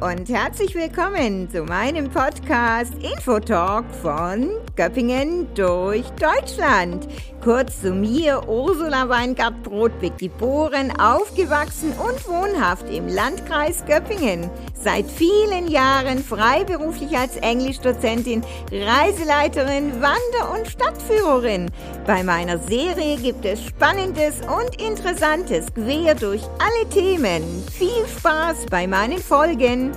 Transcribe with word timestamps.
und 0.00 0.28
herzlich 0.28 0.74
willkommen 0.74 1.48
zu 1.50 1.62
meinem 1.62 2.10
Podcast 2.10 2.92
Infotalk 3.02 3.86
von 4.02 4.50
Göppingen 4.76 5.48
durch 5.54 6.04
Deutschland. 6.20 7.08
Kurz 7.42 7.80
zu 7.80 7.92
mir, 7.92 8.46
Ursula 8.46 9.08
Weingart-Brodbeck, 9.08 10.18
geboren, 10.18 10.92
aufgewachsen 11.00 11.92
und 11.92 12.28
wohnhaft 12.28 12.88
im 12.90 13.08
Landkreis 13.08 13.84
Göppingen. 13.86 14.50
Seit 14.74 15.06
vielen 15.10 15.68
Jahren 15.68 16.18
freiberuflich 16.18 17.16
als 17.16 17.36
Englischdozentin, 17.36 18.44
Reiseleiterin, 18.70 19.94
Wander- 19.94 20.52
und 20.54 20.68
Stadtführerin. 20.68 21.70
Bei 22.06 22.22
meiner 22.22 22.58
Serie 22.58 23.16
gibt 23.16 23.46
es 23.46 23.64
Spannendes 23.64 24.40
und 24.42 24.80
Interessantes 24.80 25.66
quer 25.72 26.14
durch 26.14 26.42
alle 26.58 26.88
Themen. 26.90 27.42
Viel 27.72 28.06
Spaß 28.18 28.66
bei 28.70 28.86
meinen 28.86 29.18
Folgen. 29.18 29.92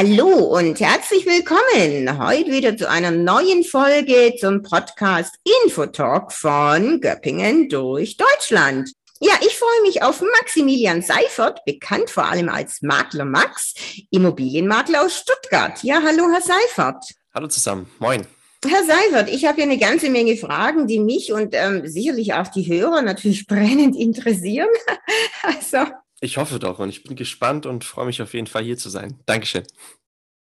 Hallo 0.00 0.28
und 0.56 0.78
herzlich 0.78 1.26
willkommen 1.26 2.24
heute 2.24 2.52
wieder 2.52 2.76
zu 2.76 2.88
einer 2.88 3.10
neuen 3.10 3.64
Folge 3.64 4.32
zum 4.38 4.62
Podcast 4.62 5.34
Infotalk 5.64 6.32
von 6.32 7.00
Göppingen 7.00 7.68
durch 7.68 8.16
Deutschland. 8.16 8.92
Ja, 9.18 9.32
ich 9.40 9.56
freue 9.56 9.82
mich 9.82 10.04
auf 10.04 10.22
Maximilian 10.40 11.02
Seifert, 11.02 11.64
bekannt 11.64 12.10
vor 12.10 12.26
allem 12.26 12.48
als 12.48 12.80
Makler 12.80 13.24
Max, 13.24 13.74
Immobilienmakler 14.12 15.04
aus 15.04 15.16
Stuttgart. 15.16 15.82
Ja, 15.82 16.00
hallo, 16.00 16.30
Herr 16.32 16.42
Seifert. 16.42 17.04
Hallo 17.34 17.48
zusammen, 17.48 17.90
moin. 17.98 18.24
Herr 18.64 18.84
Seifert, 18.84 19.28
ich 19.28 19.46
habe 19.46 19.56
hier 19.56 19.64
eine 19.64 19.78
ganze 19.78 20.10
Menge 20.10 20.36
Fragen, 20.36 20.86
die 20.86 21.00
mich 21.00 21.32
und 21.32 21.56
ähm, 21.56 21.88
sicherlich 21.88 22.34
auch 22.34 22.46
die 22.46 22.68
Hörer 22.68 23.02
natürlich 23.02 23.48
brennend 23.48 23.96
interessieren. 23.96 24.68
also. 25.42 25.90
Ich 26.20 26.36
hoffe 26.36 26.58
doch 26.58 26.78
und 26.78 26.88
ich 26.88 27.04
bin 27.04 27.16
gespannt 27.16 27.66
und 27.66 27.84
freue 27.84 28.06
mich 28.06 28.20
auf 28.22 28.34
jeden 28.34 28.46
Fall 28.46 28.64
hier 28.64 28.76
zu 28.76 28.90
sein. 28.90 29.20
Dankeschön. 29.26 29.64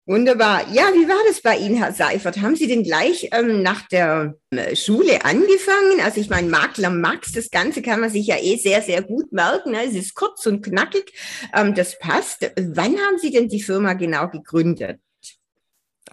Wunderbar. 0.06 0.68
Ja, 0.74 0.92
wie 0.94 1.08
war 1.08 1.24
das 1.30 1.40
bei 1.40 1.56
Ihnen, 1.56 1.78
Herr 1.78 1.94
Seifert? 1.94 2.42
Haben 2.42 2.58
Sie 2.58 2.68
denn 2.68 2.84
gleich 2.84 3.30
ähm, 3.32 3.62
nach 3.62 3.88
der 3.88 4.36
äh, 4.50 4.76
Schule 4.76 5.24
angefangen? 5.24 6.02
Also 6.04 6.20
ich 6.20 6.30
meine, 6.30 6.50
Makler 6.50 6.90
Max, 6.90 7.32
das 7.32 7.50
Ganze 7.50 7.82
kann 7.82 8.02
man 8.02 8.10
sich 8.10 8.28
ja 8.28 8.36
eh 8.38 8.58
sehr, 8.58 8.82
sehr 8.82 9.02
gut 9.02 9.32
merken. 9.32 9.72
Ne? 9.72 9.86
Es 9.86 9.96
ist 9.96 10.14
kurz 10.14 10.46
und 10.46 10.62
knackig. 10.62 11.14
Ähm, 11.56 11.74
das 11.74 11.98
passt. 12.00 12.52
Wann 12.58 12.98
haben 12.98 13.18
Sie 13.18 13.32
denn 13.32 13.48
die 13.48 13.62
Firma 13.62 13.94
genau 13.94 14.28
gegründet? 14.28 15.00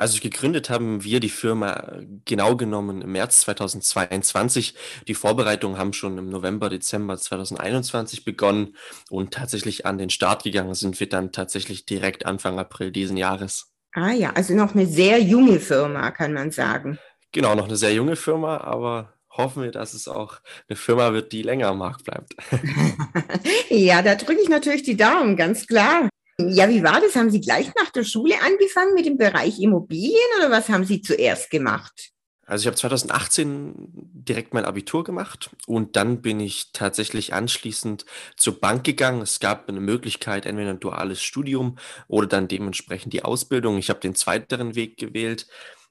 Also 0.01 0.19
gegründet 0.19 0.71
haben 0.71 1.05
wir 1.05 1.21
die 1.21 1.29
Firma 1.29 1.93
genau 2.25 2.57
genommen 2.57 3.03
im 3.03 3.13
März 3.13 3.43
2022. 3.43 4.75
Die 5.07 5.13
Vorbereitungen 5.13 5.77
haben 5.77 5.93
schon 5.93 6.17
im 6.17 6.31
November, 6.31 6.71
Dezember 6.71 7.19
2021 7.19 8.25
begonnen 8.25 8.77
und 9.11 9.35
tatsächlich 9.35 9.85
an 9.85 9.99
den 9.99 10.09
Start 10.09 10.43
gegangen 10.43 10.73
sind 10.73 10.99
wir 11.01 11.09
dann 11.11 11.33
tatsächlich 11.33 11.85
direkt 11.85 12.25
Anfang 12.25 12.59
April 12.59 12.93
diesen 12.93 13.19
Jahres. 13.19 13.75
Ah 13.93 14.13
ja, 14.13 14.33
also 14.33 14.55
noch 14.55 14.75
eine 14.75 14.87
sehr 14.87 15.21
junge 15.21 15.61
Firma, 15.61 16.11
kann 16.13 16.33
man 16.33 16.51
sagen. 16.51 16.99
Genau, 17.33 17.55
noch 17.55 17.67
eine 17.67 17.77
sehr 17.77 17.93
junge 17.93 18.17
Firma, 18.17 18.57
aber 18.57 19.13
hoffen 19.29 19.65
wir, 19.65 19.71
dass 19.71 19.93
es 19.93 20.09
auch 20.09 20.41
eine 20.67 20.77
Firma 20.77 21.13
wird, 21.13 21.31
die 21.33 21.43
länger 21.43 21.69
am 21.69 21.79
Markt 21.79 22.05
bleibt. 22.05 22.35
ja, 23.69 24.01
da 24.01 24.15
drücke 24.15 24.41
ich 24.41 24.49
natürlich 24.49 24.83
die 24.83 24.97
Daumen, 24.97 25.37
ganz 25.37 25.67
klar. 25.67 26.09
Ja, 26.49 26.69
wie 26.69 26.83
war 26.83 27.01
das? 27.01 27.15
Haben 27.17 27.31
Sie 27.31 27.41
gleich 27.41 27.73
nach 27.75 27.91
der 27.91 28.05
Schule 28.05 28.35
angefangen 28.45 28.95
mit 28.95 29.07
dem 29.07 29.19
Bereich 29.19 29.61
Immobilien 29.61 30.15
oder 30.39 30.51
was 30.51 30.69
haben 30.69 30.85
Sie 30.85 31.03
zuerst 31.03 31.51
gemacht? 31.51 32.13
Also 32.51 32.63
ich 32.63 32.67
habe 32.67 32.77
2018 32.77 33.75
direkt 34.13 34.55
mein 34.55 34.65
Abitur 34.65 35.05
gemacht 35.05 35.51
und 35.69 35.95
dann 35.95 36.21
bin 36.21 36.41
ich 36.41 36.73
tatsächlich 36.73 37.33
anschließend 37.33 38.05
zur 38.37 38.59
Bank 38.59 38.83
gegangen. 38.83 39.23
Es 39.23 39.39
gab 39.39 39.69
eine 39.69 39.79
Möglichkeit, 39.79 40.47
entweder 40.47 40.71
ein 40.71 40.81
duales 40.81 41.23
Studium 41.23 41.79
oder 42.09 42.27
dann 42.27 42.49
dementsprechend 42.49 43.13
die 43.13 43.23
Ausbildung. 43.23 43.79
Ich 43.79 43.89
habe 43.89 44.01
den 44.01 44.17
zweiteren 44.17 44.75
Weg 44.75 44.97
gewählt, 44.97 45.47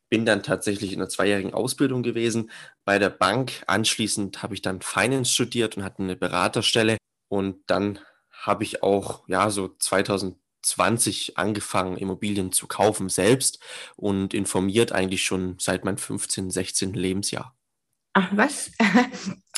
bin 0.09 0.25
dann 0.25 0.43
tatsächlich 0.43 0.91
in 0.91 0.99
einer 0.99 1.07
zweijährigen 1.07 1.53
Ausbildung 1.53 2.03
gewesen 2.03 2.51
bei 2.83 2.99
der 2.99 3.09
Bank. 3.09 3.63
Anschließend 3.67 4.43
habe 4.43 4.53
ich 4.53 4.61
dann 4.61 4.81
Finance 4.81 5.31
studiert 5.31 5.77
und 5.77 5.85
hatte 5.85 6.03
eine 6.03 6.17
Beraterstelle 6.17 6.97
und 7.29 7.61
dann 7.67 7.99
habe 8.41 8.63
ich 8.63 8.83
auch 8.83 9.27
ja 9.27 9.49
so 9.49 9.69
2000 9.79 10.35
20 10.61 11.37
angefangen, 11.37 11.97
Immobilien 11.97 12.51
zu 12.51 12.67
kaufen 12.67 13.09
selbst 13.09 13.59
und 13.95 14.33
informiert 14.33 14.91
eigentlich 14.91 15.23
schon 15.23 15.55
seit 15.57 15.85
meinem 15.85 15.97
15., 15.97 16.51
16. 16.51 16.93
Lebensjahr. 16.93 17.55
Ach 18.13 18.29
was? 18.33 18.71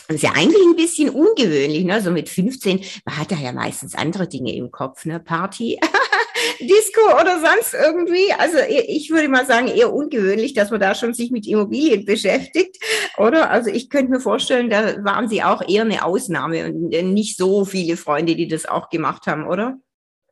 Das 0.08 0.18
ist 0.18 0.24
ja 0.24 0.34
eigentlich 0.34 0.62
ein 0.64 0.76
bisschen 0.76 1.10
ungewöhnlich, 1.10 1.86
ne? 1.86 2.02
So 2.02 2.12
mit 2.12 2.28
15, 2.28 2.84
man 3.06 3.18
hat 3.18 3.32
ja 3.32 3.54
meistens 3.54 3.96
andere 3.96 4.28
Dinge 4.28 4.54
im 4.54 4.70
Kopf, 4.70 5.06
ne? 5.06 5.22
Party, 5.22 5.80
Disco 6.60 7.02
oder 7.20 7.40
sonst 7.40 7.74
irgendwie. 7.74 8.32
Also 8.38 8.58
ich 8.68 9.10
würde 9.10 9.30
mal 9.30 9.46
sagen, 9.46 9.68
eher 9.68 9.94
ungewöhnlich, 9.94 10.54
dass 10.54 10.72
man 10.72 10.80
da 10.80 10.96
schon 10.96 11.14
sich 11.14 11.32
mit 11.32 11.48
Immobilien 11.48 12.06
beschäftigt, 12.06 12.78
oder? 13.18 13.50
Also 13.50 13.70
ich 13.70 13.90
könnte 13.90 14.12
mir 14.12 14.20
vorstellen, 14.20 14.70
da 14.70 15.04
waren 15.04 15.30
Sie 15.30 15.44
auch 15.44 15.68
eher 15.68 15.84
eine 15.84 16.06
Ausnahme 16.06 16.66
und 16.66 16.90
nicht 16.90 17.38
so 17.38 17.66
viele 17.66 17.98
Freunde, 17.98 18.36
die 18.36 18.48
das 18.48 18.66
auch 18.66 18.90
gemacht 18.90 19.28
haben, 19.28 19.48
oder? 19.48 19.78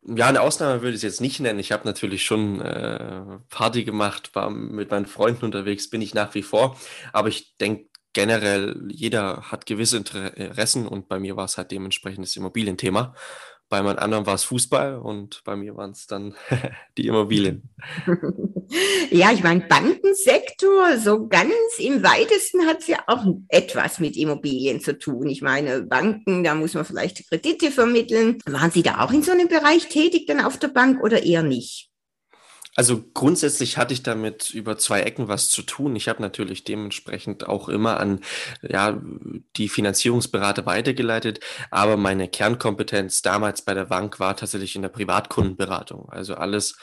Ja, 0.03 0.27
eine 0.27 0.41
Ausnahme 0.41 0.81
würde 0.81 0.91
ich 0.91 0.97
es 0.97 1.03
jetzt 1.03 1.21
nicht 1.21 1.39
nennen. 1.39 1.59
Ich 1.59 1.71
habe 1.71 1.85
natürlich 1.85 2.23
schon 2.23 2.61
äh, 2.61 3.39
Party 3.49 3.83
gemacht, 3.83 4.31
war 4.33 4.49
mit 4.49 4.91
meinen 4.91 5.05
Freunden 5.05 5.45
unterwegs, 5.45 5.89
bin 5.89 6.01
ich 6.01 6.13
nach 6.13 6.33
wie 6.35 6.41
vor. 6.41 6.77
Aber 7.11 7.27
ich 7.27 7.57
denke 7.57 7.89
generell, 8.13 8.87
jeder 8.89 9.51
hat 9.51 9.65
gewisse 9.65 9.97
Interessen 9.97 10.87
und 10.87 11.09
bei 11.09 11.19
mir 11.19 11.35
war 11.35 11.45
es 11.45 11.57
halt 11.57 11.71
dementsprechend 11.71 12.25
das 12.25 12.35
Immobilienthema. 12.35 13.13
Bei 13.69 13.83
meinen 13.83 13.99
anderen 13.99 14.25
war 14.25 14.33
es 14.33 14.43
Fußball 14.45 14.97
und 14.97 15.41
bei 15.45 15.55
mir 15.55 15.77
waren 15.77 15.91
es 15.91 16.07
dann 16.07 16.35
die 16.97 17.07
Immobilien. 17.07 17.69
Ja, 19.09 19.31
ich 19.31 19.41
meine, 19.41 19.61
Bankensektor, 19.61 20.99
so 20.99 21.27
ganz 21.27 21.49
im 21.79 22.03
weitesten 22.03 22.67
hat 22.67 22.81
es 22.81 22.87
ja 22.87 22.99
auch 23.07 23.25
etwas 23.47 23.99
mit 23.99 24.15
Immobilien 24.15 24.79
zu 24.79 24.95
tun. 24.95 25.27
Ich 25.27 25.41
meine, 25.41 25.81
Banken, 25.81 26.43
da 26.43 26.53
muss 26.53 26.75
man 26.75 26.85
vielleicht 26.85 27.27
Kredite 27.27 27.71
vermitteln. 27.71 28.37
Waren 28.45 28.69
Sie 28.69 28.83
da 28.83 28.99
auch 29.03 29.11
in 29.11 29.23
so 29.23 29.31
einem 29.31 29.47
Bereich 29.47 29.87
tätig 29.87 30.27
dann 30.27 30.39
auf 30.39 30.59
der 30.59 30.67
Bank 30.67 31.01
oder 31.01 31.23
eher 31.23 31.41
nicht? 31.41 31.88
Also 32.75 33.03
grundsätzlich 33.13 33.77
hatte 33.77 33.93
ich 33.93 34.03
damit 34.03 34.51
über 34.51 34.77
zwei 34.77 35.01
Ecken 35.01 35.27
was 35.27 35.49
zu 35.49 35.63
tun. 35.63 35.95
Ich 35.95 36.07
habe 36.07 36.21
natürlich 36.21 36.63
dementsprechend 36.63 37.47
auch 37.47 37.67
immer 37.67 37.99
an 37.99 38.21
ja, 38.61 39.01
die 39.57 39.69
Finanzierungsberater 39.69 40.65
weitergeleitet, 40.65 41.39
aber 41.71 41.97
meine 41.97 42.27
Kernkompetenz 42.27 43.21
damals 43.21 43.63
bei 43.63 43.73
der 43.73 43.85
Bank 43.85 44.19
war 44.19 44.37
tatsächlich 44.37 44.75
in 44.75 44.81
der 44.81 44.89
Privatkundenberatung. 44.89 46.09
Also 46.09 46.35
alles 46.35 46.77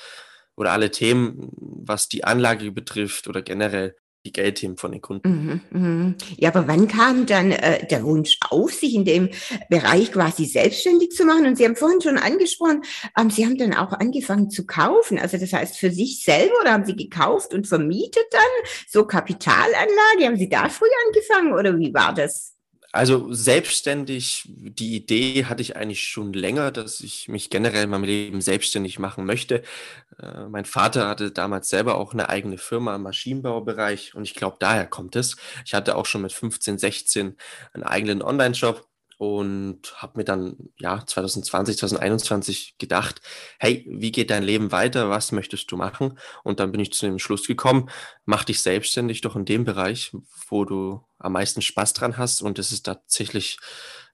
oder 0.57 0.73
alle 0.73 0.91
Themen, 0.91 1.51
was 1.57 2.09
die 2.09 2.25
Anlage 2.25 2.73
betrifft 2.73 3.29
oder 3.29 3.43
generell 3.43 3.97
die 4.27 4.33
Geldthemen 4.33 4.77
von 4.77 4.93
den 4.93 5.01
Kunden. 5.01 5.61
Mhm, 5.71 5.81
mhm. 5.81 6.15
Ja, 6.37 6.51
aber 6.51 6.69
wann 6.69 6.89
kam 6.89 7.27
dann 7.27 7.53
äh, 7.53 7.87
der 7.87 8.05
Wunsch 8.05 8.39
auf, 8.51 8.73
sich 8.73 8.95
in 8.95 9.05
dem 9.05 9.31
Bereich 9.71 10.13
quasi 10.13 10.45
selbstständig 10.45 11.13
zu 11.13 11.25
machen? 11.25 11.47
Und 11.47 11.57
Sie 11.57 11.65
haben 11.65 11.77
vorhin 11.77 12.01
schon 12.03 12.19
angesprochen, 12.19 12.83
ähm, 13.19 13.31
Sie 13.31 13.47
haben 13.47 13.57
dann 13.57 13.75
auch 13.75 13.93
angefangen 13.93 14.51
zu 14.51 14.67
kaufen. 14.67 15.19
Also 15.19 15.39
das 15.39 15.53
heißt 15.53 15.79
für 15.79 15.91
sich 15.91 16.25
selber 16.25 16.55
oder 16.61 16.73
haben 16.73 16.85
Sie 16.85 16.97
gekauft 16.97 17.55
und 17.55 17.67
vermietet 17.67 18.27
dann 18.31 18.43
so 18.89 19.07
Kapitalanlage? 19.07 20.25
Haben 20.25 20.37
Sie 20.37 20.49
da 20.49 20.69
früh 20.69 20.89
angefangen 21.07 21.53
oder 21.53 21.79
wie 21.79 21.95
war 21.95 22.13
das? 22.13 22.56
Also 22.97 23.31
selbstständig, 23.31 24.45
die 24.49 24.97
Idee 24.97 25.45
hatte 25.45 25.61
ich 25.61 25.77
eigentlich 25.77 26.09
schon 26.09 26.33
länger, 26.33 26.71
dass 26.73 27.01
ich 27.01 27.29
mich 27.29 27.51
generell 27.51 27.85
in 27.85 27.91
meinem 27.91 28.05
Leben 28.05 28.41
selbstständig 28.41 28.99
machen 28.99 29.27
möchte. 29.27 29.63
Äh, 30.19 30.49
mein 30.49 30.65
Vater 30.65 31.07
hatte 31.07 31.31
damals 31.31 31.69
selber 31.69 31.97
auch 31.97 32.15
eine 32.15 32.31
eigene 32.31 32.57
Firma 32.57 32.97
im 32.97 33.03
Maschinenbaubereich 33.03 34.15
und 34.15 34.25
ich 34.25 34.35
glaube, 34.35 34.57
daher 34.61 34.87
kommt 34.87 35.15
es. 35.15 35.37
Ich 35.67 35.75
hatte 35.75 35.95
auch 35.95 36.07
schon 36.07 36.23
mit 36.23 36.33
15, 36.33 36.79
16 36.79 37.37
einen 37.75 37.83
eigenen 37.83 38.23
Online-Shop 38.23 38.89
und 39.19 39.95
habe 39.97 40.19
mir 40.19 40.25
dann 40.25 40.57
ja 40.79 41.05
2020, 41.05 41.79
2021 41.79 42.77
gedacht, 42.79 43.23
hey, 43.59 43.87
wie 43.89 44.13
geht 44.13 44.31
dein 44.31 44.43
Leben 44.43 44.73
weiter? 44.73 45.09
Was 45.09 45.33
möchtest 45.33 45.71
du 45.71 45.77
machen? 45.77 46.19
Und 46.45 46.61
dann 46.61 46.71
bin 46.73 46.81
ich 46.81 46.93
zu 46.93 47.07
dem 47.07 47.19
Schluss 47.19 47.47
gekommen, 47.47 47.89
mach 48.25 48.45
dich 48.45 48.61
selbstständig 48.61 49.23
doch 49.23 49.37
in 49.37 49.47
dem 49.47 49.65
Bereich, 49.65 50.13
wo 50.49 50.65
du 50.65 51.03
am 51.19 51.33
meisten 51.33 51.63
Spaß 51.63 51.95
dran 51.95 52.19
hast 52.19 52.43
und 52.43 52.59
das 52.59 52.73
ist 52.73 52.85
tatsächlich 52.85 53.59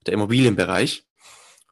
der 0.07 0.15
Immobilienbereich. 0.15 1.05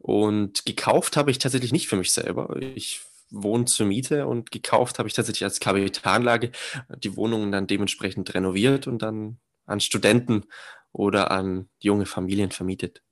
Und 0.00 0.64
gekauft 0.64 1.16
habe 1.16 1.30
ich 1.30 1.38
tatsächlich 1.38 1.72
nicht 1.72 1.88
für 1.88 1.96
mich 1.96 2.12
selber. 2.12 2.56
Ich 2.58 3.02
wohne 3.30 3.66
zur 3.66 3.86
Miete 3.86 4.26
und 4.26 4.50
gekauft 4.50 4.98
habe 4.98 5.08
ich 5.08 5.14
tatsächlich 5.14 5.44
als 5.44 5.60
Kapitalanlage 5.60 6.50
die 6.96 7.16
Wohnungen 7.16 7.52
dann 7.52 7.66
dementsprechend 7.66 8.34
renoviert 8.34 8.86
und 8.86 9.02
dann 9.02 9.38
an 9.66 9.80
Studenten 9.80 10.46
oder 10.92 11.30
an 11.30 11.68
junge 11.78 12.06
Familien 12.06 12.50
vermietet. 12.50 13.02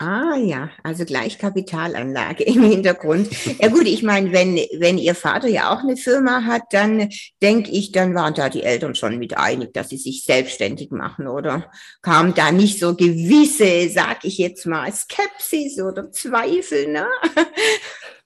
Ah 0.00 0.36
ja, 0.36 0.70
also 0.84 1.04
gleich 1.04 1.40
Kapitalanlage 1.40 2.44
im 2.46 2.62
Hintergrund. 2.62 3.30
Ja 3.60 3.66
gut, 3.68 3.86
ich 3.86 4.04
meine, 4.04 4.32
wenn, 4.32 4.54
wenn 4.78 4.96
Ihr 4.96 5.16
Vater 5.16 5.48
ja 5.48 5.74
auch 5.74 5.80
eine 5.80 5.96
Firma 5.96 6.44
hat, 6.44 6.62
dann 6.70 7.08
denke 7.42 7.72
ich, 7.72 7.90
dann 7.90 8.14
waren 8.14 8.32
da 8.34 8.48
die 8.48 8.62
Eltern 8.62 8.94
schon 8.94 9.18
mit 9.18 9.36
einig, 9.36 9.74
dass 9.74 9.88
sie 9.88 9.96
sich 9.96 10.22
selbstständig 10.22 10.92
machen, 10.92 11.26
oder? 11.26 11.68
Kam 12.00 12.32
da 12.32 12.52
nicht 12.52 12.78
so 12.78 12.94
gewisse, 12.94 13.88
sag 13.90 14.24
ich 14.24 14.38
jetzt 14.38 14.66
mal, 14.66 14.92
Skepsis 14.92 15.80
oder 15.80 16.12
Zweifel, 16.12 16.92
ne? 16.92 17.08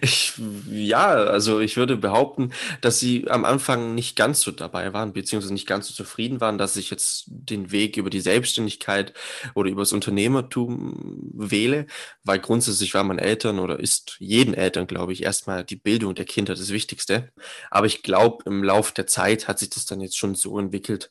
Ich, 0.00 0.34
ja, 0.70 1.08
also 1.08 1.60
ich 1.60 1.76
würde 1.76 1.96
behaupten, 1.96 2.52
dass 2.80 2.98
sie 3.00 3.28
am 3.28 3.44
Anfang 3.44 3.94
nicht 3.94 4.16
ganz 4.16 4.40
so 4.40 4.50
dabei 4.50 4.92
waren, 4.92 5.12
beziehungsweise 5.12 5.52
nicht 5.52 5.66
ganz 5.66 5.88
so 5.88 5.94
zufrieden 5.94 6.40
waren, 6.40 6.58
dass 6.58 6.76
ich 6.76 6.90
jetzt 6.90 7.24
den 7.28 7.70
Weg 7.70 7.96
über 7.96 8.10
die 8.10 8.20
Selbstständigkeit 8.20 9.14
oder 9.54 9.70
über 9.70 9.82
das 9.82 9.92
Unternehmertum 9.92 11.30
wähle, 11.34 11.86
weil 12.24 12.38
grundsätzlich 12.38 12.94
waren 12.94 13.08
meine 13.08 13.20
Eltern 13.22 13.58
oder 13.58 13.78
ist 13.80 14.16
jeden 14.18 14.54
Eltern, 14.54 14.86
glaube 14.86 15.12
ich, 15.12 15.22
erstmal 15.22 15.64
die 15.64 15.76
Bildung 15.76 16.14
der 16.14 16.24
Kinder 16.24 16.54
das 16.54 16.70
Wichtigste. 16.70 17.32
Aber 17.70 17.86
ich 17.86 18.02
glaube, 18.02 18.44
im 18.46 18.62
Laufe 18.64 18.94
der 18.94 19.06
Zeit 19.06 19.48
hat 19.48 19.58
sich 19.58 19.70
das 19.70 19.86
dann 19.86 20.00
jetzt 20.00 20.16
schon 20.16 20.34
so 20.34 20.58
entwickelt, 20.58 21.10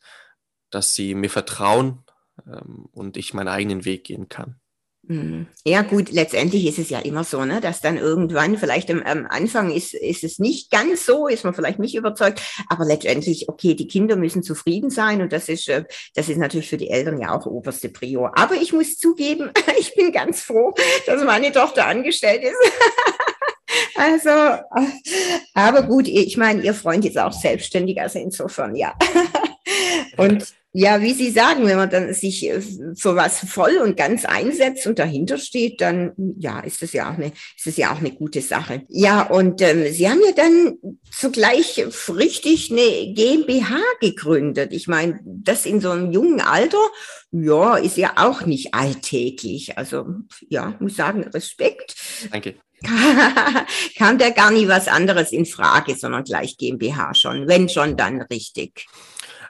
dass 0.69 0.93
sie 0.95 1.15
mir 1.15 1.29
vertrauen 1.29 2.03
ähm, 2.45 2.88
und 2.91 3.17
ich 3.17 3.33
meinen 3.33 3.47
eigenen 3.47 3.85
Weg 3.85 4.05
gehen 4.05 4.29
kann. 4.29 4.59
Mhm. 5.09 5.48
Ja 5.63 5.83
gut, 5.83 6.12
letztendlich 6.12 6.68
ist 6.68 6.80
es 6.80 6.89
ja 6.89 7.00
immer 7.00 7.24
so, 7.24 7.45
ne, 7.45 7.62
dass 7.62 7.80
dann 7.80 7.98
irgendwann, 7.98 8.57
vielleicht 8.57 8.92
am, 8.92 9.01
am, 9.04 9.25
Anfang 9.25 9.71
ist, 9.71 9.94
ist 9.94 10.25
es 10.25 10.38
nicht 10.38 10.69
ganz 10.69 11.06
so, 11.06 11.27
ist 11.27 11.45
man 11.45 11.54
vielleicht 11.54 11.80
nicht 11.80 11.95
überzeugt, 11.95 12.42
aber 12.68 12.83
letztendlich, 12.83 13.48
okay, 13.48 13.74
die 13.74 13.88
Kinder 13.88 14.18
müssen 14.18 14.44
zufrieden 14.44 14.89
sein 14.89 15.21
und 15.21 15.31
das 15.31 15.48
ist, 15.48 15.69
äh, 15.69 15.86
das 16.13 16.27
ist 16.27 16.38
natürlich 16.38 16.69
für 16.69 16.77
die 16.77 16.89
Eltern 16.89 17.21
ja 17.21 17.33
auch 17.33 17.45
oberste 17.45 17.88
Prior. 17.88 18.38
Aber 18.38 18.56
ich 18.56 18.74
muss 18.74 18.98
zugeben, 18.98 19.50
ich 19.80 19.95
bin 19.95 20.12
ganz 20.12 20.42
froh, 20.42 20.74
dass 21.06 21.24
meine 21.24 21.53
Tochter 21.53 21.88
angestellt 21.88 22.44
ist. 22.44 22.57
Also, 23.95 24.30
aber 25.53 25.83
gut, 25.83 26.07
ich 26.07 26.38
meine, 26.38 26.62
ihr 26.62 26.74
Freund 26.74 27.03
ist 27.03 27.18
auch 27.18 27.33
selbstständig, 27.33 28.00
also 28.00 28.19
insofern, 28.19 28.75
ja. 28.75 28.94
Und 30.18 30.53
ja, 30.73 31.01
wie 31.01 31.13
Sie 31.13 31.31
sagen, 31.31 31.65
wenn 31.65 31.77
man 31.77 31.89
dann 31.89 32.13
sich 32.13 32.45
äh, 32.47 32.61
für 32.61 33.15
was 33.15 33.39
voll 33.39 33.77
und 33.77 33.97
ganz 33.97 34.25
einsetzt 34.25 34.85
und 34.85 34.99
dahinter 34.99 35.37
steht, 35.37 35.81
dann 35.81 36.13
ja, 36.37 36.59
ist 36.59 36.81
das 36.81 36.93
ja 36.93 37.09
auch 37.09 37.15
eine, 37.15 37.31
ist 37.55 37.65
das 37.65 37.77
ja 37.77 37.91
auch 37.91 37.97
eine 37.97 38.11
gute 38.11 38.41
Sache. 38.41 38.83
Ja, 38.89 39.23
und 39.23 39.61
ähm, 39.61 39.91
Sie 39.91 40.09
haben 40.09 40.21
ja 40.23 40.33
dann 40.33 40.77
zugleich 41.09 41.83
richtig 42.09 42.71
eine 42.71 43.13
GmbH 43.13 43.79
gegründet. 44.01 44.73
Ich 44.73 44.87
meine, 44.87 45.19
das 45.23 45.65
in 45.65 45.81
so 45.81 45.91
einem 45.91 46.11
jungen 46.11 46.41
Alter, 46.41 46.85
ja, 47.31 47.77
ist 47.77 47.97
ja 47.97 48.13
auch 48.17 48.45
nicht 48.45 48.73
alltäglich. 48.73 49.77
Also 49.77 50.05
ja, 50.49 50.75
muss 50.79 50.95
sagen, 50.95 51.23
Respekt. 51.23 51.95
Danke. 52.31 52.55
Kam 53.97 54.19
da 54.19 54.29
gar 54.29 54.51
nie 54.51 54.67
was 54.67 54.87
anderes 54.87 55.31
in 55.31 55.45
Frage, 55.45 55.95
sondern 55.95 56.23
gleich 56.23 56.57
GmbH 56.57 57.15
schon, 57.15 57.47
wenn 57.47 57.69
schon 57.69 57.97
dann 57.97 58.21
richtig. 58.21 58.85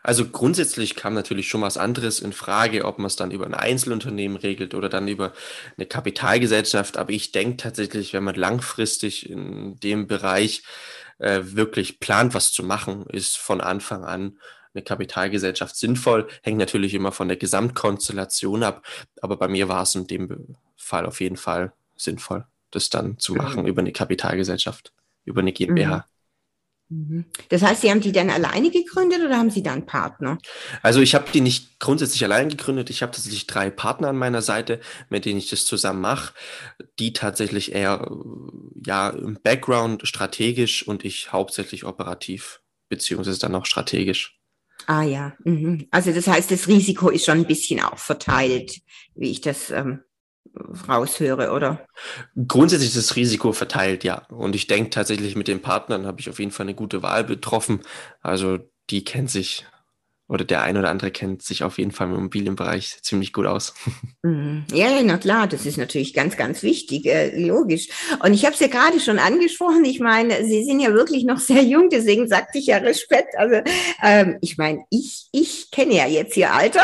Also 0.07 0.25
grundsätzlich 0.25 0.95
kam 0.95 1.15
natürlich 1.15 1.49
schon 1.49 1.63
was 1.63 1.75
anderes 1.75 2.21
in 2.21 2.31
Frage, 2.31 2.85
ob 2.85 2.97
man 2.97 3.07
es 3.07 3.17
dann 3.17 3.31
über 3.31 3.45
ein 3.45 3.53
Einzelunternehmen 3.53 4.37
regelt 4.37 4.73
oder 4.73 4.87
dann 4.87 5.09
über 5.09 5.33
eine 5.75 5.85
Kapitalgesellschaft. 5.85 6.95
Aber 6.95 7.11
ich 7.11 7.33
denke 7.33 7.57
tatsächlich, 7.57 8.13
wenn 8.13 8.23
man 8.23 8.35
langfristig 8.35 9.29
in 9.29 9.77
dem 9.81 10.07
Bereich 10.07 10.63
äh, 11.17 11.41
wirklich 11.43 11.99
plant, 11.99 12.33
was 12.33 12.53
zu 12.53 12.63
machen, 12.63 13.05
ist 13.07 13.37
von 13.37 13.59
Anfang 13.59 14.05
an 14.05 14.39
eine 14.73 14.81
Kapitalgesellschaft 14.81 15.75
sinnvoll. 15.75 16.29
Hängt 16.41 16.59
natürlich 16.59 16.93
immer 16.93 17.11
von 17.11 17.27
der 17.27 17.35
Gesamtkonstellation 17.35 18.63
ab. 18.63 18.85
Aber 19.21 19.35
bei 19.35 19.49
mir 19.49 19.67
war 19.67 19.83
es 19.83 19.93
in 19.95 20.07
dem 20.07 20.55
Fall 20.77 21.05
auf 21.05 21.19
jeden 21.19 21.35
Fall 21.35 21.73
sinnvoll, 21.97 22.45
das 22.71 22.89
dann 22.89 23.19
zu 23.19 23.33
machen 23.35 23.63
mhm. 23.63 23.67
über 23.67 23.81
eine 23.81 23.91
Kapitalgesellschaft, 23.91 24.93
über 25.25 25.41
eine 25.41 25.51
GmbH. 25.51 25.97
Mhm. 25.97 26.16
Mhm. 26.89 27.25
Das 27.49 27.61
heißt, 27.61 27.81
Sie 27.81 27.91
haben 27.91 28.01
die 28.01 28.11
dann 28.11 28.29
alleine 28.29 28.71
gegründet 28.71 29.21
oder 29.23 29.37
haben 29.37 29.49
Sie 29.49 29.63
dann 29.63 29.85
Partner? 29.85 30.37
Also 30.81 31.01
ich 31.01 31.15
habe 31.15 31.25
die 31.33 31.41
nicht 31.41 31.79
grundsätzlich 31.79 32.23
allein 32.23 32.49
gegründet. 32.49 32.89
Ich 32.89 33.01
habe 33.01 33.11
tatsächlich 33.11 33.47
drei 33.47 33.69
Partner 33.69 34.09
an 34.09 34.17
meiner 34.17 34.41
Seite, 34.41 34.79
mit 35.09 35.25
denen 35.25 35.39
ich 35.39 35.49
das 35.49 35.65
zusammen 35.65 36.01
mache, 36.01 36.33
die 36.99 37.13
tatsächlich 37.13 37.73
eher 37.73 38.09
ja 38.85 39.09
im 39.09 39.37
Background 39.43 40.07
strategisch 40.07 40.87
und 40.87 41.03
ich 41.03 41.33
hauptsächlich 41.33 41.83
operativ 41.83 42.61
beziehungsweise 42.89 43.39
dann 43.39 43.55
auch 43.55 43.65
strategisch. 43.65 44.39
Ah 44.85 45.03
ja, 45.03 45.33
mhm. 45.43 45.87
also 45.91 46.13
das 46.13 46.27
heißt, 46.27 46.51
das 46.51 46.67
Risiko 46.67 47.09
ist 47.09 47.25
schon 47.25 47.39
ein 47.39 47.47
bisschen 47.47 47.81
auch 47.81 47.97
verteilt, 47.97 48.79
wie 49.15 49.31
ich 49.31 49.41
das 49.41 49.71
ähm, 49.71 50.01
raushöre, 50.87 51.51
oder? 51.51 51.85
Grundsätzlich 52.47 52.89
ist 52.89 52.97
das 52.97 53.15
Risiko 53.15 53.51
verteilt, 53.51 54.03
ja. 54.03 54.25
Und 54.29 54.55
ich 54.55 54.67
denke 54.67 54.89
tatsächlich, 54.89 55.35
mit 55.35 55.47
den 55.47 55.61
Partnern 55.61 56.05
habe 56.05 56.19
ich 56.19 56.29
auf 56.29 56.39
jeden 56.39 56.51
Fall 56.51 56.65
eine 56.65 56.75
gute 56.75 57.03
Wahl 57.03 57.23
betroffen. 57.23 57.81
Also 58.21 58.59
die 58.89 59.03
kennt 59.03 59.29
sich 59.29 59.65
oder 60.29 60.43
der 60.43 60.61
ein 60.63 60.77
oder 60.77 60.89
andere 60.89 61.11
kennt 61.11 61.41
sich 61.41 61.63
auf 61.63 61.77
jeden 61.77 61.91
Fall 61.91 62.07
im 62.07 62.15
Immobilienbereich 62.15 62.97
ziemlich 63.01 63.33
gut 63.33 63.45
aus. 63.45 63.73
Mhm. 64.23 64.65
Ja, 64.73 64.89
na 65.03 65.17
klar, 65.17 65.47
das 65.47 65.65
ist 65.65 65.77
natürlich 65.77 66.13
ganz, 66.13 66.35
ganz 66.35 66.61
wichtig, 66.63 67.05
äh, 67.05 67.39
logisch. 67.39 67.87
Und 68.21 68.33
ich 68.33 68.43
habe 68.43 68.55
es 68.55 68.59
ja 68.59 68.67
gerade 68.67 68.99
schon 68.99 69.19
angesprochen, 69.19 69.85
ich 69.85 69.99
meine, 69.99 70.43
Sie 70.43 70.65
sind 70.65 70.79
ja 70.81 70.91
wirklich 70.91 71.23
noch 71.23 71.37
sehr 71.37 71.63
jung, 71.63 71.89
deswegen 71.89 72.27
sagte 72.27 72.57
ich 72.57 72.65
ja 72.65 72.77
Respekt. 72.77 73.37
Also 73.37 73.61
ähm, 74.03 74.37
ich 74.41 74.57
meine, 74.57 74.83
ich, 74.89 75.27
ich 75.31 75.71
kenne 75.71 75.95
ja 75.95 76.07
jetzt 76.07 76.35
Ihr 76.35 76.51
Alter, 76.51 76.81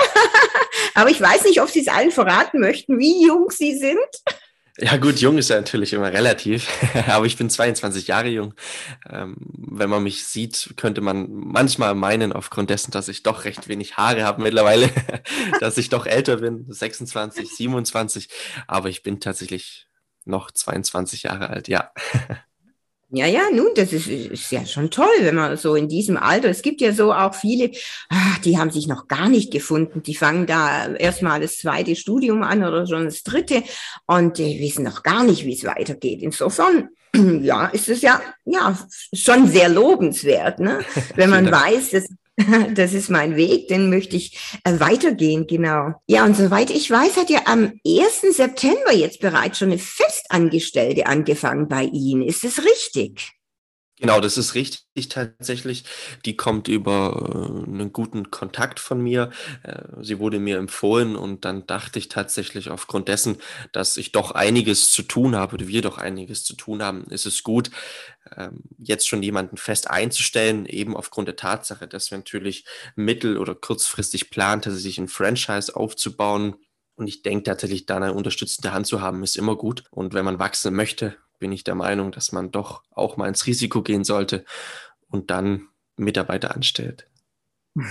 aber 0.94 1.10
ich 1.10 1.20
weiß 1.20 1.44
nicht, 1.46 1.62
ob 1.62 1.70
Sie 1.70 1.82
es 1.82 1.88
allen 1.88 2.12
verraten 2.12 2.60
möchten, 2.60 2.98
wie 3.00 3.26
jung 3.26 3.50
Sie 3.50 3.78
sind. 3.78 3.98
Ja 4.80 4.98
gut, 4.98 5.20
jung 5.20 5.38
ist 5.38 5.50
ja 5.50 5.58
natürlich 5.58 5.94
immer 5.94 6.12
relativ, 6.12 6.68
aber 7.08 7.28
ich 7.28 7.38
bin 7.38 7.48
22 7.50 8.08
Jahre 8.08 8.30
jung. 8.30 8.56
Ähm, 9.08 9.36
wenn 9.40 9.90
man 9.90 10.02
mich 10.02 10.26
sieht, 10.26 10.74
könnte 10.78 11.02
man 11.02 11.28
manchmal 11.30 11.94
meinen, 11.94 12.34
aufgrund 12.34 12.72
dessen, 12.72 12.90
dass 12.90 13.08
ich 13.08 13.22
doch 13.22 13.46
recht 13.46 13.68
wenig 13.68 13.98
Haare 13.98 14.24
habe 14.24 14.42
mittlerweile, 14.42 14.90
dass 15.60 15.78
ich 15.78 15.90
doch 15.90 16.08
älter 16.08 16.38
bin, 16.38 16.66
26, 16.68 17.50
27, 17.50 18.30
aber 18.66 18.90
ich 18.90 19.04
bin 19.04 19.20
tatsächlich 19.20 19.88
noch 20.26 20.50
22 20.50 21.24
Jahre 21.24 21.50
alt, 21.50 21.68
ja. 21.68 21.92
Ja, 23.16 23.28
ja, 23.28 23.44
nun, 23.54 23.70
das 23.76 23.94
ist, 23.94 24.08
ist 24.08 24.52
ja 24.52 24.66
schon 24.66 24.90
toll, 24.90 25.06
wenn 25.20 25.36
man 25.36 25.56
so 25.56 25.76
in 25.76 25.88
diesem 25.88 26.18
Alter, 26.18 26.50
es 26.50 26.64
gibt 26.64 26.82
ja 26.82 26.94
so 26.94 27.14
auch 27.14 27.36
viele, 27.36 27.70
ach, 28.10 28.40
die 28.40 28.58
haben 28.58 28.72
sich 28.72 28.88
noch 28.88 29.08
gar 29.08 29.30
nicht 29.30 29.52
gefunden, 29.52 30.02
die 30.02 30.16
fangen 30.16 30.48
da 30.48 30.88
erstmal 30.96 31.40
das 31.40 31.60
zweite 31.60 31.96
Studium 31.96 32.42
an 32.42 32.64
oder 32.64 32.88
schon 32.88 33.06
das 33.06 33.22
dritte 33.22 33.62
und 34.08 34.40
die 34.40 34.60
wissen 34.60 34.84
noch 34.84 35.04
gar 35.04 35.24
nicht, 35.24 35.46
wie 35.46 35.54
es 35.54 35.64
weitergeht. 35.64 36.24
Insofern, 36.24 36.90
ja, 37.42 37.68
ist 37.68 37.88
es 37.88 38.02
ja, 38.02 38.20
ja, 38.46 38.76
schon 39.14 39.48
sehr 39.48 39.70
lobenswert, 39.70 40.58
ne? 40.58 40.80
wenn 41.16 41.30
man 41.30 41.52
weiß, 41.52 41.92
dass 41.92 42.08
Das 42.74 42.94
ist 42.94 43.10
mein 43.10 43.36
Weg, 43.36 43.68
den 43.68 43.90
möchte 43.90 44.16
ich 44.16 44.38
äh, 44.64 44.80
weitergehen, 44.80 45.48
genau. 45.48 45.94
Ja, 46.08 46.26
und 46.26 46.36
soweit 46.36 46.70
ich 46.70 46.90
weiß, 46.90 47.18
hat 47.18 47.30
ja 47.30 47.42
am 47.46 47.80
1. 47.86 48.36
September 48.36 48.94
jetzt 48.94 49.20
bereits 49.20 49.60
schon 49.60 49.72
eine 49.72 49.80
Festangestellte 49.80 51.06
angefangen 51.06 51.68
bei 51.68 51.84
Ihnen. 51.84 52.24
Ist 52.24 52.44
das 52.44 52.60
richtig? 52.60 53.34
Genau, 54.00 54.20
das 54.20 54.38
ist 54.38 54.56
richtig 54.56 55.08
tatsächlich. 55.08 55.86
Die 56.26 56.36
kommt 56.36 56.68
über 56.68 57.30
äh, 57.30 57.70
einen 57.70 57.94
guten 57.94 58.32
Kontakt 58.32 58.82
von 58.82 59.00
mir. 59.00 59.30
Äh, 59.62 59.84
sie 60.02 60.20
wurde 60.20 60.40
mir 60.40 60.58
empfohlen 60.58 61.16
und 61.16 61.46
dann 61.46 61.68
dachte 61.68 62.00
ich 62.00 62.10
tatsächlich 62.10 62.70
aufgrund 62.70 63.08
dessen, 63.08 63.38
dass 63.72 63.96
ich 63.96 64.12
doch 64.12 64.32
einiges 64.32 64.92
zu 64.92 65.04
tun 65.04 65.36
habe 65.36 65.54
oder 65.56 65.68
wir 65.68 65.82
doch 65.82 66.00
einiges 66.00 66.44
zu 66.44 66.56
tun 66.56 66.84
haben, 66.84 67.06
ist 67.06 67.26
es 67.26 67.44
gut, 67.44 67.70
ähm, 68.38 68.64
jetzt 68.78 69.08
schon 69.08 69.24
jemanden 69.24 69.58
fest 69.58 69.90
einzustellen, 69.90 70.66
eben 70.66 70.96
aufgrund 70.96 71.28
der 71.28 71.36
Tatsache, 71.36 71.88
dass 71.88 72.12
wir 72.12 72.18
natürlich 72.18 72.66
mittel- 72.96 73.38
oder 73.38 73.56
kurzfristig 73.56 74.30
planen, 74.30 74.62
tatsächlich 74.62 74.98
ein 74.98 75.08
Franchise 75.08 75.76
aufzubauen. 75.76 76.56
Und 76.96 77.08
ich 77.08 77.24
denke 77.24 77.44
tatsächlich, 77.44 77.86
da 77.86 77.98
eine 77.98 78.14
unterstützende 78.14 78.74
Hand 78.74 78.88
zu 78.88 79.02
haben, 79.02 79.24
ist 79.24 79.38
immer 79.38 79.56
gut. 79.56 79.84
Und 79.90 80.14
wenn 80.14 80.26
man 80.26 80.40
wachsen 80.40 80.76
möchte, 80.76 81.18
bin 81.40 81.52
ich 81.52 81.64
der 81.64 81.76
Meinung, 81.76 82.12
dass 82.12 82.32
man 82.32 82.52
doch 82.52 82.84
auch 82.92 83.18
mal 83.18 83.28
ins 83.28 83.48
Risiko 83.48 83.82
gehen 83.82 84.04
sollte 84.04 84.46
und 85.10 85.32
dann 85.32 85.68
Mitarbeiter 85.98 86.56
anstellt. 86.56 87.08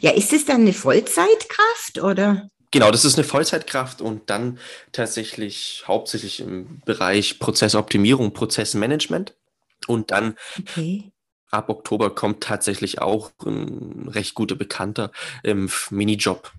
Ja, 0.00 0.12
ist 0.12 0.32
es 0.32 0.46
dann 0.46 0.62
eine 0.62 0.72
Vollzeitkraft 0.72 1.98
oder? 2.02 2.48
Genau, 2.70 2.90
das 2.90 3.04
ist 3.04 3.16
eine 3.16 3.24
Vollzeitkraft 3.24 4.02
und 4.02 4.28
dann 4.28 4.58
tatsächlich 4.92 5.84
hauptsächlich 5.86 6.40
im 6.40 6.80
Bereich 6.84 7.38
Prozessoptimierung, 7.38 8.32
Prozessmanagement. 8.32 9.34
Und 9.88 10.12
dann 10.12 10.36
okay. 10.58 11.10
ab 11.50 11.68
Oktober 11.68 12.14
kommt 12.14 12.42
tatsächlich 12.42 13.00
auch 13.00 13.32
ein 13.44 14.08
recht 14.08 14.34
guter 14.34 14.54
Bekannter 14.54 15.10
im 15.42 15.68
Minijob 15.90 16.52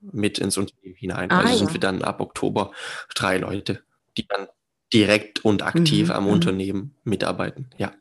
mit 0.00 0.38
ins 0.38 0.56
Unternehmen 0.56 0.96
hinein. 0.96 1.30
Ah, 1.30 1.40
also 1.40 1.52
ja. 1.52 1.58
sind 1.58 1.72
wir 1.72 1.80
dann 1.80 2.02
ab 2.02 2.20
Oktober 2.20 2.72
drei 3.14 3.38
Leute, 3.38 3.82
die 4.16 4.26
dann 4.26 4.48
direkt 4.92 5.44
und 5.44 5.62
aktiv 5.62 6.08
mhm. 6.08 6.14
am 6.14 6.24
mhm. 6.24 6.30
Unternehmen 6.30 6.94
mitarbeiten. 7.04 7.70
Ja. 7.76 7.92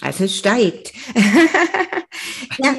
Also 0.00 0.24
es 0.24 0.36
steigt. 0.36 0.92
Ja, 2.60 2.74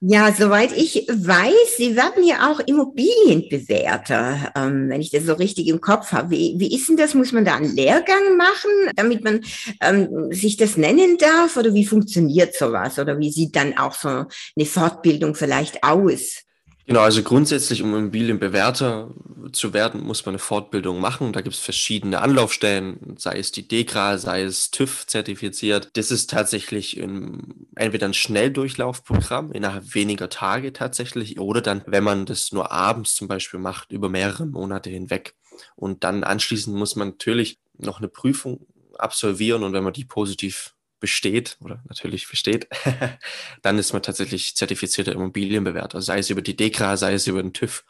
ja, 0.00 0.32
soweit 0.32 0.72
ich 0.76 1.06
weiß, 1.08 1.76
Sie 1.76 1.96
werden 1.96 2.24
ja 2.24 2.50
auch 2.50 2.60
Immobilienbewerter, 2.60 4.52
ähm, 4.54 4.88
wenn 4.88 5.00
ich 5.00 5.10
das 5.10 5.24
so 5.24 5.32
richtig 5.34 5.66
im 5.66 5.80
Kopf 5.80 6.12
habe. 6.12 6.30
Wie, 6.30 6.54
wie 6.58 6.72
ist 6.74 6.88
denn 6.88 6.96
das? 6.96 7.14
Muss 7.14 7.32
man 7.32 7.44
da 7.44 7.56
einen 7.56 7.74
Lehrgang 7.74 8.36
machen, 8.36 8.70
damit 8.94 9.24
man 9.24 9.40
ähm, 9.80 10.32
sich 10.32 10.56
das 10.56 10.76
nennen 10.76 11.18
darf? 11.18 11.56
Oder 11.56 11.74
wie 11.74 11.84
funktioniert 11.84 12.54
sowas? 12.54 12.98
Oder 12.98 13.18
wie 13.18 13.32
sieht 13.32 13.56
dann 13.56 13.76
auch 13.76 13.94
so 13.94 14.08
eine 14.08 14.66
Fortbildung 14.66 15.34
vielleicht 15.34 15.82
aus? 15.82 16.47
Genau, 16.88 17.00
also 17.00 17.22
grundsätzlich, 17.22 17.82
um 17.82 17.94
Immobilienbewerter 17.94 19.10
zu 19.52 19.74
werden, 19.74 20.02
muss 20.02 20.24
man 20.24 20.32
eine 20.32 20.38
Fortbildung 20.38 21.00
machen. 21.02 21.34
Da 21.34 21.42
gibt 21.42 21.54
es 21.54 21.60
verschiedene 21.60 22.22
Anlaufstellen, 22.22 23.14
sei 23.18 23.38
es 23.38 23.52
die 23.52 23.68
DEKRA, 23.68 24.16
sei 24.16 24.44
es 24.44 24.70
TÜV 24.70 25.06
zertifiziert. 25.06 25.90
Das 25.92 26.10
ist 26.10 26.30
tatsächlich 26.30 26.96
in, 26.96 27.66
entweder 27.76 28.06
ein 28.06 28.14
Schnelldurchlaufprogramm 28.14 29.52
innerhalb 29.52 29.94
weniger 29.94 30.30
Tage 30.30 30.72
tatsächlich 30.72 31.38
oder 31.38 31.60
dann, 31.60 31.82
wenn 31.84 32.04
man 32.04 32.24
das 32.24 32.52
nur 32.52 32.72
abends 32.72 33.14
zum 33.16 33.28
Beispiel 33.28 33.60
macht, 33.60 33.92
über 33.92 34.08
mehrere 34.08 34.46
Monate 34.46 34.88
hinweg. 34.88 35.34
Und 35.76 36.04
dann 36.04 36.24
anschließend 36.24 36.74
muss 36.74 36.96
man 36.96 37.08
natürlich 37.08 37.58
noch 37.76 37.98
eine 37.98 38.08
Prüfung 38.08 38.66
absolvieren 38.96 39.62
und 39.62 39.74
wenn 39.74 39.84
man 39.84 39.92
die 39.92 40.06
positiv 40.06 40.74
besteht 41.00 41.56
oder 41.60 41.82
natürlich 41.88 42.28
besteht, 42.28 42.68
dann 43.62 43.78
ist 43.78 43.92
man 43.92 44.02
tatsächlich 44.02 44.56
zertifizierter 44.56 45.12
Immobilienbewerter, 45.12 46.02
sei 46.02 46.18
es 46.18 46.30
über 46.30 46.42
die 46.42 46.56
DEKRA, 46.56 46.96
sei 46.96 47.14
es 47.14 47.26
über 47.26 47.42
den 47.42 47.52
TÜV. 47.52 47.84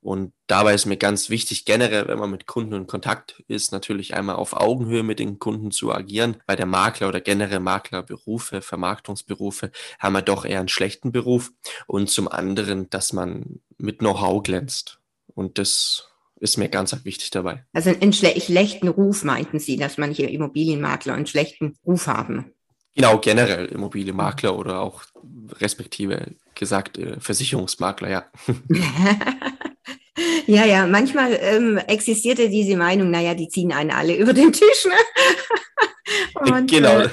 Und 0.00 0.32
dabei 0.46 0.74
ist 0.74 0.86
mir 0.86 0.96
ganz 0.96 1.30
wichtig, 1.30 1.64
generell, 1.64 2.08
wenn 2.08 2.18
man 2.18 2.30
mit 2.30 2.46
Kunden 2.46 2.74
in 2.74 2.86
Kontakt 2.86 3.42
ist, 3.48 3.72
natürlich 3.72 4.14
einmal 4.14 4.36
auf 4.36 4.52
Augenhöhe 4.52 5.02
mit 5.02 5.18
den 5.18 5.38
Kunden 5.38 5.70
zu 5.70 5.92
agieren, 5.92 6.36
weil 6.46 6.56
der 6.56 6.66
Makler 6.66 7.08
oder 7.08 7.20
generell 7.20 7.60
Maklerberufe, 7.60 8.62
Vermarktungsberufe 8.62 9.70
haben 9.98 10.14
ja 10.14 10.22
doch 10.22 10.44
eher 10.44 10.60
einen 10.60 10.68
schlechten 10.68 11.12
Beruf. 11.12 11.52
Und 11.86 12.10
zum 12.10 12.28
anderen, 12.28 12.90
dass 12.90 13.12
man 13.12 13.60
mit 13.78 14.00
Know-how 14.00 14.42
glänzt. 14.42 15.00
Und 15.34 15.58
das 15.58 16.09
ist 16.40 16.56
mir 16.56 16.68
ganz 16.68 16.96
wichtig 17.04 17.30
dabei. 17.30 17.64
Also 17.72 17.90
einen 17.90 18.12
schlechten 18.12 18.88
Ruf 18.88 19.24
meinten 19.24 19.58
Sie, 19.58 19.76
dass 19.76 19.98
manche 19.98 20.24
Immobilienmakler 20.24 21.14
einen 21.14 21.26
schlechten 21.26 21.76
Ruf 21.86 22.06
haben? 22.06 22.52
Genau, 22.96 23.18
generell 23.18 23.66
Immobilienmakler 23.66 24.58
oder 24.58 24.80
auch 24.80 25.04
respektive 25.52 26.34
gesagt 26.54 26.98
äh, 26.98 27.20
Versicherungsmakler, 27.20 28.10
ja. 28.10 28.24
ja, 30.46 30.64
ja, 30.64 30.86
manchmal 30.86 31.38
ähm, 31.40 31.78
existierte 31.78 32.48
diese 32.48 32.76
Meinung, 32.76 33.10
naja, 33.10 33.34
die 33.34 33.48
ziehen 33.48 33.72
einen 33.72 33.90
alle 33.90 34.16
über 34.16 34.32
den 34.32 34.52
Tisch. 34.52 34.86
Ne? 34.86 34.92
Und, 36.52 36.70
genau. 36.70 37.00
Äh, 37.00 37.08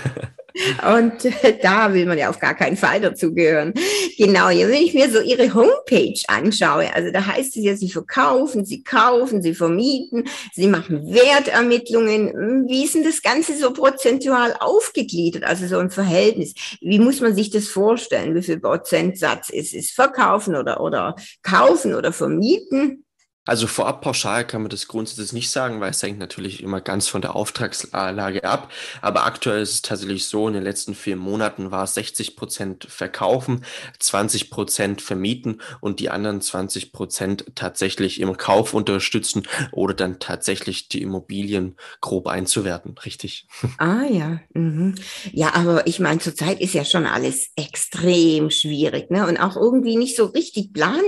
und 0.96 1.26
äh, 1.26 1.58
da 1.62 1.94
will 1.94 2.06
man 2.06 2.18
ja 2.18 2.30
auf 2.30 2.40
gar 2.40 2.56
keinen 2.56 2.78
Fall 2.78 3.02
dazugehören. 3.02 3.74
Genau, 4.18 4.48
wenn 4.50 4.74
ich 4.74 4.94
mir 4.94 5.10
so 5.10 5.22
Ihre 5.22 5.54
Homepage 5.54 6.20
anschaue, 6.28 6.94
also 6.94 7.12
da 7.12 7.26
heißt 7.26 7.58
es 7.58 7.64
ja, 7.64 7.76
Sie 7.76 7.90
verkaufen, 7.90 8.66
Sie 8.66 8.84
kaufen, 8.84 9.42
Sie 9.42 9.54
vermieten, 9.54 10.26
Sie 10.54 10.68
machen 10.68 11.14
Wertermittlungen. 11.14 12.68
Wie 12.68 12.84
ist 12.84 12.96
denn 12.96 13.04
das 13.04 13.22
Ganze 13.22 13.58
so 13.58 13.72
prozentual 13.72 14.56
aufgegliedert, 14.60 15.44
also 15.44 15.68
so 15.68 15.78
ein 15.78 15.92
Verhältnis? 15.92 16.54
Wie 16.82 17.00
muss 17.00 17.22
man 17.22 17.36
sich 17.36 17.50
das 17.50 17.68
vorstellen? 17.68 18.36
Wie 18.36 18.44
viel 18.44 18.60
Prozentsatz 18.60 19.50
ist 19.50 19.74
es? 19.74 19.92
Verkaufen 19.92 20.56
oder, 20.56 20.82
oder 20.82 21.16
kaufen 21.44 21.94
oder 21.94 22.12
vermieten? 22.12 23.04
Also 23.48 23.66
vorab 23.66 24.02
pauschal 24.02 24.46
kann 24.46 24.62
man 24.62 24.70
das 24.70 24.88
grundsätzlich 24.88 25.34
nicht 25.34 25.50
sagen, 25.50 25.80
weil 25.80 25.92
es 25.92 26.04
hängt 26.04 26.20
natürlich 26.20 26.62
immer 26.62 26.82
ganz 26.82 27.08
von 27.08 27.22
der 27.22 27.36
Auftragslage 27.36 28.44
ab. 28.44 28.72
Aber 29.02 29.26
aktuell 29.26 29.62
ist 29.62 29.72
es 29.72 29.82
tatsächlich 29.82 30.26
so, 30.26 30.48
in 30.48 30.54
den 30.54 30.64
letzten 30.64 30.94
vier 30.94 31.16
Monaten 31.16 31.72
war 31.72 31.86
es 31.86 31.94
60 31.96 32.36
Prozent 32.36 32.86
verkaufen, 32.90 33.66
20 34.00 34.52
Prozent 34.52 35.02
vermieten 35.02 35.62
und 35.80 36.00
die 36.00 36.10
anderen 36.10 36.42
20 36.42 36.92
Prozent 36.92 37.46
tatsächlich 37.56 38.20
im 38.20 38.36
Kauf 38.38 38.74
unterstützen 38.74 39.48
oder 39.72 39.94
dann 39.94 40.20
tatsächlich 40.20 40.90
die 40.90 41.02
Immobilien 41.02 41.78
grob 42.02 42.28
einzuwerten. 42.28 42.96
Richtig. 43.06 43.48
Ah 43.80 44.06
ja. 44.10 44.40
Mhm. 44.54 44.96
Ja, 45.32 45.54
aber 45.54 45.86
ich 45.88 46.00
meine, 46.00 46.20
zurzeit 46.20 46.60
ist 46.62 46.74
ja 46.74 46.84
schon 46.84 47.06
alles 47.06 47.52
extrem 47.56 48.50
schwierig, 48.50 49.12
ne? 49.12 49.28
Und 49.28 49.38
auch 49.38 49.56
irgendwie 49.56 49.98
nicht 49.98 50.16
so 50.16 50.26
richtig 50.26 50.74
plan 50.74 51.02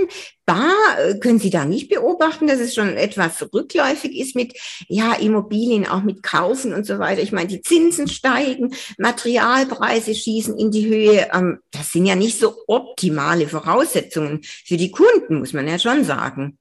da 0.50 0.72
äh, 0.98 1.18
können 1.18 1.38
Sie 1.38 1.50
da 1.50 1.64
nicht 1.64 1.88
beobachten, 1.88 2.48
dass 2.48 2.58
es 2.58 2.74
schon 2.74 2.96
etwas 2.96 3.46
rückläufig 3.52 4.16
ist 4.18 4.34
mit 4.34 4.58
ja, 4.88 5.14
Immobilien, 5.14 5.86
auch 5.86 6.02
mit 6.02 6.22
Kaufen 6.22 6.74
und 6.74 6.84
so 6.86 6.98
weiter. 6.98 7.22
Ich 7.22 7.32
meine, 7.32 7.46
die 7.46 7.62
Zinsen 7.62 8.08
steigen, 8.08 8.74
Materialpreise 8.98 10.14
schießen 10.14 10.58
in 10.58 10.70
die 10.72 10.86
Höhe. 10.86 11.28
Ähm, 11.32 11.60
das 11.70 11.92
sind 11.92 12.06
ja 12.06 12.16
nicht 12.16 12.38
so 12.38 12.64
optimale 12.66 13.46
Voraussetzungen 13.46 14.40
für 14.42 14.76
die 14.76 14.90
Kunden, 14.90 15.38
muss 15.38 15.52
man 15.52 15.68
ja 15.68 15.78
schon 15.78 16.04
sagen. 16.04 16.58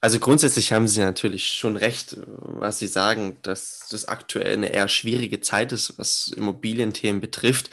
Also 0.00 0.18
grundsätzlich 0.18 0.72
haben 0.72 0.88
Sie 0.88 1.00
natürlich 1.00 1.46
schon 1.46 1.76
recht, 1.76 2.16
was 2.26 2.78
Sie 2.78 2.88
sagen, 2.88 3.38
dass 3.42 3.86
das 3.90 4.06
aktuell 4.06 4.54
eine 4.54 4.70
eher 4.70 4.88
schwierige 4.88 5.40
Zeit 5.40 5.72
ist, 5.72 5.98
was 5.98 6.28
Immobilienthemen 6.36 7.22
betrifft. 7.22 7.70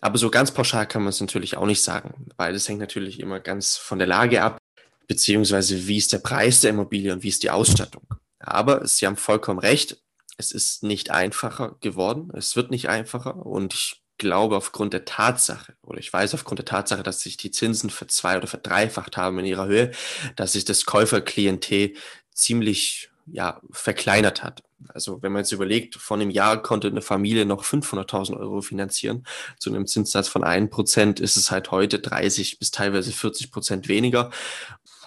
Aber 0.00 0.18
so 0.18 0.30
ganz 0.30 0.50
pauschal 0.50 0.88
kann 0.88 1.02
man 1.02 1.10
es 1.10 1.20
natürlich 1.20 1.56
auch 1.56 1.66
nicht 1.66 1.82
sagen, 1.82 2.26
weil 2.36 2.54
es 2.54 2.68
hängt 2.68 2.80
natürlich 2.80 3.20
immer 3.20 3.38
ganz 3.38 3.76
von 3.76 3.98
der 3.98 4.08
Lage 4.08 4.42
ab 4.42 4.58
beziehungsweise 5.08 5.88
wie 5.88 5.96
ist 5.96 6.12
der 6.12 6.18
Preis 6.18 6.60
der 6.60 6.70
Immobilie 6.70 7.12
und 7.12 7.24
wie 7.24 7.28
ist 7.28 7.42
die 7.42 7.50
Ausstattung. 7.50 8.06
Aber 8.38 8.86
Sie 8.86 9.06
haben 9.06 9.16
vollkommen 9.16 9.58
recht, 9.58 10.00
es 10.36 10.52
ist 10.52 10.84
nicht 10.84 11.10
einfacher 11.10 11.76
geworden, 11.80 12.30
es 12.34 12.54
wird 12.54 12.70
nicht 12.70 12.88
einfacher 12.88 13.44
und 13.44 13.74
ich 13.74 14.02
glaube 14.18 14.56
aufgrund 14.56 14.92
der 14.92 15.04
Tatsache, 15.04 15.74
oder 15.82 15.98
ich 15.98 16.12
weiß 16.12 16.34
aufgrund 16.34 16.58
der 16.58 16.66
Tatsache, 16.66 17.02
dass 17.02 17.20
sich 17.20 17.36
die 17.36 17.50
Zinsen 17.50 17.90
verzwei- 17.90 18.36
oder 18.36 18.46
verdreifacht 18.46 19.16
haben 19.16 19.38
in 19.38 19.46
ihrer 19.46 19.66
Höhe, 19.66 19.90
dass 20.36 20.52
sich 20.52 20.64
das 20.64 20.84
Käuferklientel 20.84 21.94
ziemlich 22.32 23.10
ja, 23.26 23.60
verkleinert 23.70 24.42
hat. 24.42 24.62
Also 24.88 25.22
wenn 25.22 25.32
man 25.32 25.40
jetzt 25.40 25.52
überlegt, 25.52 25.96
vor 25.96 26.16
einem 26.16 26.30
Jahr 26.30 26.62
konnte 26.62 26.88
eine 26.88 27.02
Familie 27.02 27.44
noch 27.44 27.64
500.000 27.64 28.38
Euro 28.38 28.60
finanzieren. 28.60 29.24
Zu 29.58 29.70
einem 29.70 29.86
Zinssatz 29.86 30.28
von 30.28 30.44
1% 30.44 31.20
ist 31.20 31.36
es 31.36 31.50
halt 31.50 31.70
heute 31.70 31.98
30 31.98 32.58
bis 32.58 32.70
teilweise 32.70 33.12
40 33.12 33.50
Prozent 33.50 33.88
weniger 33.88 34.30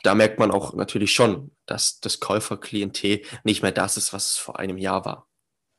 da 0.04 0.16
merkt 0.16 0.40
man 0.40 0.52
auch 0.52 0.74
natürlich 0.74 1.14
schon, 1.14 1.52
dass 1.66 2.00
das 2.00 2.20
Käuferklientel 2.20 3.22
nicht 3.44 3.62
mehr 3.62 3.72
das 3.72 3.98
ist, 3.98 4.14
was 4.14 4.32
es 4.32 4.38
vor 4.38 4.60
einem 4.60 4.78
Jahr 4.78 5.06
war. 5.06 5.28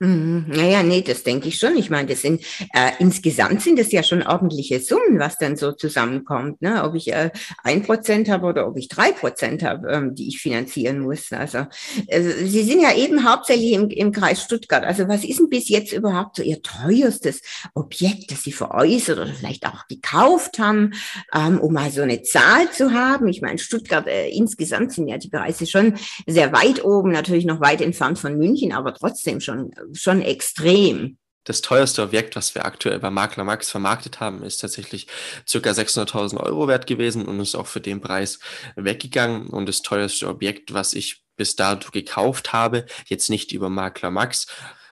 Mhm. 0.02 0.46
Naja, 0.48 0.82
nee, 0.82 1.02
das 1.02 1.22
denke 1.22 1.46
ich 1.46 1.60
schon. 1.60 1.76
Ich 1.76 1.88
meine, 1.88 2.08
das 2.08 2.22
sind 2.22 2.42
äh, 2.74 2.90
insgesamt 2.98 3.62
sind 3.62 3.78
das 3.78 3.92
ja 3.92 4.02
schon 4.02 4.24
ordentliche 4.24 4.80
Summen, 4.80 5.20
was 5.20 5.38
dann 5.38 5.54
so 5.54 5.70
zusammenkommt. 5.70 6.60
Ne? 6.60 6.82
Ob 6.82 6.96
ich 6.96 7.12
äh, 7.12 7.30
ein 7.62 7.82
äh, 7.82 7.84
Prozent 7.84 8.28
habe 8.28 8.46
oder 8.46 8.66
ob 8.66 8.76
ich 8.76 8.88
drei 8.88 9.12
Prozent 9.12 9.62
habe, 9.62 9.88
ähm, 9.92 10.16
die 10.16 10.26
ich 10.26 10.40
finanzieren 10.40 10.98
muss. 10.98 11.30
Also, 11.30 11.66
also 12.10 12.30
Sie 12.44 12.64
sind 12.64 12.80
ja 12.80 12.96
eben 12.96 13.30
hauptsächlich 13.30 13.74
im, 13.74 13.90
im 13.90 14.10
Kreis 14.10 14.42
Stuttgart. 14.42 14.82
Also 14.82 15.06
was 15.06 15.22
ist 15.22 15.38
denn 15.38 15.48
bis 15.48 15.68
jetzt 15.68 15.92
überhaupt 15.92 16.34
so 16.34 16.42
Ihr 16.42 16.60
teuerstes 16.62 17.40
Objekt, 17.74 18.32
das 18.32 18.42
Sie 18.42 18.50
veräußert 18.50 19.20
oder 19.20 19.32
vielleicht 19.32 19.64
auch 19.66 19.86
gekauft 19.86 20.58
haben, 20.58 20.94
ähm, 21.32 21.60
um 21.60 21.72
mal 21.72 21.92
so 21.92 22.02
eine 22.02 22.22
Zahl 22.22 22.68
zu 22.72 22.92
haben? 22.92 23.28
Ich 23.28 23.40
meine, 23.40 23.58
Stuttgart 23.58 24.08
äh, 24.08 24.30
insgesamt 24.30 24.90
sind 24.90 25.06
ja 25.06 25.18
die 25.18 25.30
Preise 25.30 25.64
schon 25.64 25.94
sehr 26.26 26.52
weit 26.52 26.84
oben, 26.84 27.12
natürlich 27.12 27.44
noch 27.44 27.60
weit 27.60 27.80
entfernt 27.80 28.18
von 28.18 28.36
München, 28.36 28.72
aber 28.72 28.94
trotzdem 28.94 29.38
schon 29.38 29.70
schon 29.94 30.22
extrem. 30.22 31.18
Das 31.44 31.60
teuerste 31.60 32.02
Objekt, 32.02 32.36
was 32.36 32.54
wir 32.54 32.64
aktuell 32.64 33.00
bei 33.00 33.10
Makler 33.10 33.42
Max 33.42 33.68
vermarktet 33.68 34.20
haben, 34.20 34.44
ist 34.44 34.58
tatsächlich 34.58 35.08
circa 35.48 35.70
600.000 35.70 36.38
Euro 36.38 36.68
wert 36.68 36.86
gewesen 36.86 37.26
und 37.26 37.40
ist 37.40 37.56
auch 37.56 37.66
für 37.66 37.80
den 37.80 38.00
Preis 38.00 38.38
weggegangen. 38.76 39.48
Und 39.48 39.68
das 39.68 39.82
teuerste 39.82 40.28
Objekt, 40.28 40.72
was 40.72 40.94
ich 40.94 41.24
bis 41.36 41.56
dato 41.56 41.90
gekauft 41.90 42.52
habe, 42.52 42.86
jetzt 43.06 43.28
nicht 43.28 43.50
über 43.50 43.68
Makler 43.68 44.10
Max, 44.10 44.46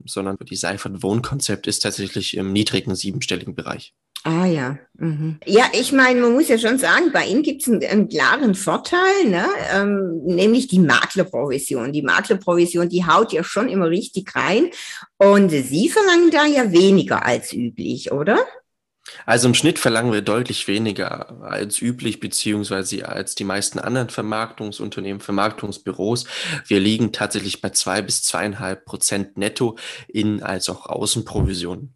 sondern 0.05 0.35
über 0.35 0.43
die 0.43 0.57
Seifert 0.57 1.01
Wohnkonzept, 1.03 1.67
ist 1.67 1.79
tatsächlich 1.79 2.35
im 2.35 2.51
niedrigen 2.51 2.95
siebenstelligen 2.95 3.55
Bereich. 3.55 3.93
Ah 4.23 4.45
ja. 4.45 4.77
Mhm. 4.97 5.39
Ja, 5.45 5.65
ich 5.73 5.91
meine, 5.91 6.21
man 6.21 6.33
muss 6.33 6.47
ja 6.47 6.59
schon 6.59 6.77
sagen, 6.77 7.11
bei 7.11 7.25
Ihnen 7.25 7.41
gibt 7.41 7.63
es 7.63 7.67
einen, 7.67 7.83
einen, 7.83 8.07
klaren 8.07 8.53
Vorteil, 8.53 9.25
ne? 9.25 9.45
Ähm, 9.73 10.21
nämlich 10.25 10.67
die 10.67 10.79
Maklerprovision. 10.79 11.91
Die 11.91 12.03
Maklerprovision, 12.03 12.87
die 12.87 13.05
haut 13.05 13.33
ja 13.33 13.43
schon 13.43 13.67
immer 13.67 13.89
richtig 13.89 14.35
rein. 14.35 14.69
Und 15.17 15.49
Sie 15.49 15.89
verlangen 15.89 16.29
da 16.29 16.45
ja 16.45 16.71
weniger 16.71 17.25
als 17.25 17.51
üblich, 17.51 18.11
oder? 18.11 18.37
Also 19.25 19.47
im 19.47 19.55
Schnitt 19.55 19.79
verlangen 19.79 20.13
wir 20.13 20.21
deutlich 20.21 20.67
weniger 20.67 21.41
als 21.41 21.81
üblich, 21.81 22.19
beziehungsweise 22.19 23.09
als 23.09 23.33
die 23.33 23.43
meisten 23.43 23.79
anderen 23.79 24.09
Vermarktungsunternehmen, 24.09 25.19
Vermarktungsbüros. 25.19 26.25
Wir 26.67 26.79
liegen 26.79 27.11
tatsächlich 27.11 27.61
bei 27.61 27.71
zwei 27.71 28.03
bis 28.03 28.23
zweieinhalb 28.23 28.85
Prozent 28.85 29.37
netto 29.37 29.77
in 30.07 30.43
als 30.43 30.69
auch 30.69 30.85
Außenprovisionen. 30.85 31.95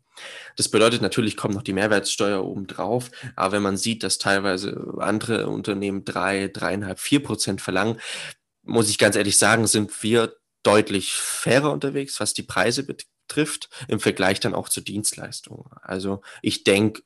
Das 0.55 0.69
bedeutet, 0.69 1.01
natürlich 1.01 1.37
kommt 1.37 1.55
noch 1.55 1.63
die 1.63 1.73
Mehrwertsteuer 1.73 2.43
obendrauf, 2.43 3.11
aber 3.35 3.53
wenn 3.53 3.63
man 3.63 3.77
sieht, 3.77 4.03
dass 4.03 4.17
teilweise 4.17 4.95
andere 4.99 5.47
Unternehmen 5.47 6.05
drei, 6.05 6.47
dreieinhalb, 6.47 6.99
vier 6.99 7.21
Prozent 7.21 7.61
verlangen, 7.61 7.99
muss 8.63 8.89
ich 8.89 8.97
ganz 8.97 9.15
ehrlich 9.15 9.37
sagen, 9.37 9.67
sind 9.67 10.03
wir 10.03 10.35
deutlich 10.63 11.13
fairer 11.13 11.71
unterwegs, 11.71 12.19
was 12.19 12.33
die 12.33 12.43
Preise 12.43 12.83
betrifft, 12.83 13.69
im 13.87 13.99
Vergleich 13.99 14.39
dann 14.39 14.55
auch 14.55 14.69
zur 14.69 14.83
Dienstleistung. 14.83 15.69
Also 15.81 16.21
ich 16.41 16.63
denke, 16.63 17.03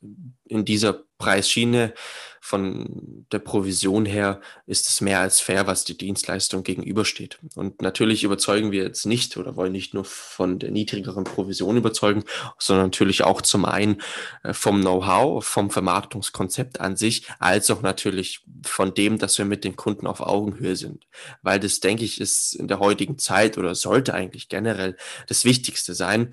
in 0.50 0.64
dieser 0.64 1.04
Preisschiene 1.18 1.94
von 2.42 3.26
der 3.30 3.38
Provision 3.38 4.06
her 4.06 4.40
ist 4.66 4.88
es 4.88 5.02
mehr 5.02 5.20
als 5.20 5.40
fair, 5.40 5.66
was 5.66 5.84
die 5.84 5.96
Dienstleistung 5.96 6.62
gegenübersteht. 6.62 7.38
Und 7.54 7.82
natürlich 7.82 8.24
überzeugen 8.24 8.72
wir 8.72 8.82
jetzt 8.82 9.04
nicht 9.04 9.36
oder 9.36 9.54
wollen 9.56 9.72
nicht 9.72 9.92
nur 9.92 10.06
von 10.06 10.58
der 10.58 10.70
niedrigeren 10.70 11.24
Provision 11.24 11.76
überzeugen, 11.76 12.24
sondern 12.58 12.86
natürlich 12.86 13.22
auch 13.22 13.42
zum 13.42 13.66
einen 13.66 14.00
äh, 14.42 14.54
vom 14.54 14.80
Know-how, 14.80 15.44
vom 15.44 15.70
Vermarktungskonzept 15.70 16.80
an 16.80 16.96
sich, 16.96 17.28
als 17.38 17.70
auch 17.70 17.82
natürlich 17.82 18.40
von 18.64 18.94
dem, 18.94 19.18
dass 19.18 19.36
wir 19.36 19.44
mit 19.44 19.62
den 19.62 19.76
Kunden 19.76 20.06
auf 20.06 20.20
Augenhöhe 20.20 20.76
sind. 20.76 21.06
Weil 21.42 21.60
das, 21.60 21.80
denke 21.80 22.04
ich, 22.04 22.20
ist 22.20 22.54
in 22.54 22.68
der 22.68 22.80
heutigen 22.80 23.18
Zeit 23.18 23.58
oder 23.58 23.74
sollte 23.74 24.14
eigentlich 24.14 24.48
generell 24.48 24.96
das 25.28 25.44
Wichtigste 25.44 25.94
sein, 25.94 26.32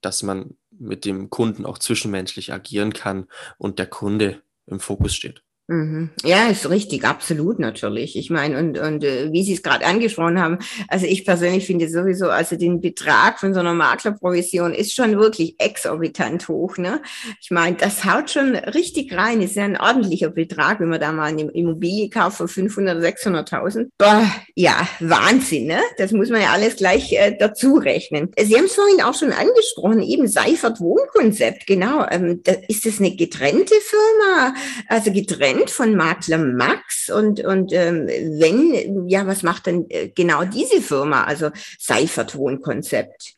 dass 0.00 0.22
man 0.22 0.56
mit 0.70 1.04
dem 1.04 1.30
Kunden 1.30 1.66
auch 1.66 1.78
zwischenmenschlich 1.78 2.52
agieren 2.52 2.92
kann 2.92 3.26
und 3.58 3.78
der 3.78 3.86
Kunde 3.86 4.42
im 4.66 4.80
Fokus 4.80 5.14
steht. 5.14 5.42
Mhm. 5.70 6.10
Ja, 6.24 6.48
ist 6.48 6.68
richtig, 6.68 7.04
absolut 7.04 7.60
natürlich. 7.60 8.16
Ich 8.16 8.28
meine, 8.28 8.58
und, 8.58 8.76
und 8.76 9.04
äh, 9.04 9.30
wie 9.30 9.44
Sie 9.44 9.52
es 9.52 9.62
gerade 9.62 9.86
angesprochen 9.86 10.40
haben, 10.40 10.58
also 10.88 11.06
ich 11.06 11.24
persönlich 11.24 11.64
finde 11.64 11.88
sowieso, 11.88 12.28
also 12.28 12.56
den 12.56 12.80
Betrag 12.80 13.38
von 13.38 13.54
so 13.54 13.60
einer 13.60 13.72
Maklerprovision 13.72 14.74
ist 14.74 14.92
schon 14.92 15.16
wirklich 15.16 15.54
exorbitant 15.60 16.48
hoch. 16.48 16.76
Ne? 16.76 17.00
Ich 17.40 17.52
meine, 17.52 17.76
das 17.76 18.04
haut 18.04 18.30
schon 18.30 18.56
richtig 18.56 19.16
rein, 19.16 19.42
ist 19.42 19.54
ja 19.54 19.62
ein 19.62 19.80
ordentlicher 19.80 20.30
Betrag, 20.30 20.80
wenn 20.80 20.88
man 20.88 20.98
da 20.98 21.12
mal 21.12 21.26
eine 21.26 21.42
Immobilie 21.42 22.10
kauft 22.10 22.38
von 22.38 22.48
500, 22.48 23.00
600.000. 23.00 23.90
Boah, 23.96 24.24
ja, 24.56 24.88
Wahnsinn, 24.98 25.68
ne? 25.68 25.78
Das 25.98 26.10
muss 26.10 26.30
man 26.30 26.40
ja 26.40 26.50
alles 26.50 26.76
gleich 26.76 27.12
äh, 27.12 27.36
dazu 27.38 27.74
rechnen. 27.76 28.32
Sie 28.36 28.56
haben 28.56 28.64
es 28.64 28.74
vorhin 28.74 29.02
auch 29.02 29.14
schon 29.14 29.30
angesprochen, 29.30 30.02
eben 30.02 30.26
Seifert 30.26 30.80
Wohnkonzept, 30.80 31.68
genau. 31.68 32.04
Ähm, 32.10 32.40
da, 32.42 32.54
ist 32.66 32.86
das 32.86 32.98
eine 32.98 33.14
getrennte 33.14 33.74
Firma? 33.84 34.54
Also 34.88 35.12
getrennt 35.12 35.59
Freund 35.60 35.70
von 35.70 35.94
Makler 35.94 36.38
Max 36.38 37.10
und, 37.10 37.40
und 37.40 37.72
ähm, 37.72 38.06
wenn, 38.06 39.08
ja, 39.08 39.26
was 39.26 39.42
macht 39.42 39.66
denn 39.66 39.88
äh, 39.90 40.08
genau 40.08 40.44
diese 40.44 40.80
Firma, 40.80 41.24
also 41.24 41.50
Seifert 41.78 42.34
Wohnkonzept? 42.34 43.34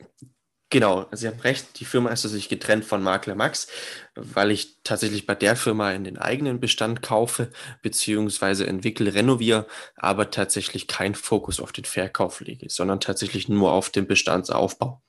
Genau, 0.71 1.07
Sie 1.13 1.27
haben 1.27 1.41
recht, 1.41 1.81
die 1.81 1.85
Firma 1.85 2.11
ist 2.11 2.23
sich 2.23 2.49
getrennt 2.49 2.85
von 2.85 3.03
Makler 3.03 3.35
Max, 3.35 3.67
weil 4.15 4.51
ich 4.51 4.79
tatsächlich 4.85 5.27
bei 5.27 5.35
der 5.35 5.57
Firma 5.57 5.93
in 5.93 6.05
den 6.05 6.17
eigenen 6.17 6.61
Bestand 6.61 7.03
kaufe, 7.03 7.51
beziehungsweise 7.83 8.67
entwickle, 8.67 9.13
renoviere, 9.13 9.67
aber 9.97 10.31
tatsächlich 10.31 10.87
keinen 10.87 11.15
Fokus 11.15 11.61
auf 11.61 11.73
den 11.73 11.85
Verkauf 11.85 12.41
lege, 12.41 12.69
sondern 12.71 13.01
tatsächlich 13.01 13.49
nur 13.49 13.73
auf 13.73 13.91
den 13.91 14.07
Bestandsaufbau. 14.07 15.03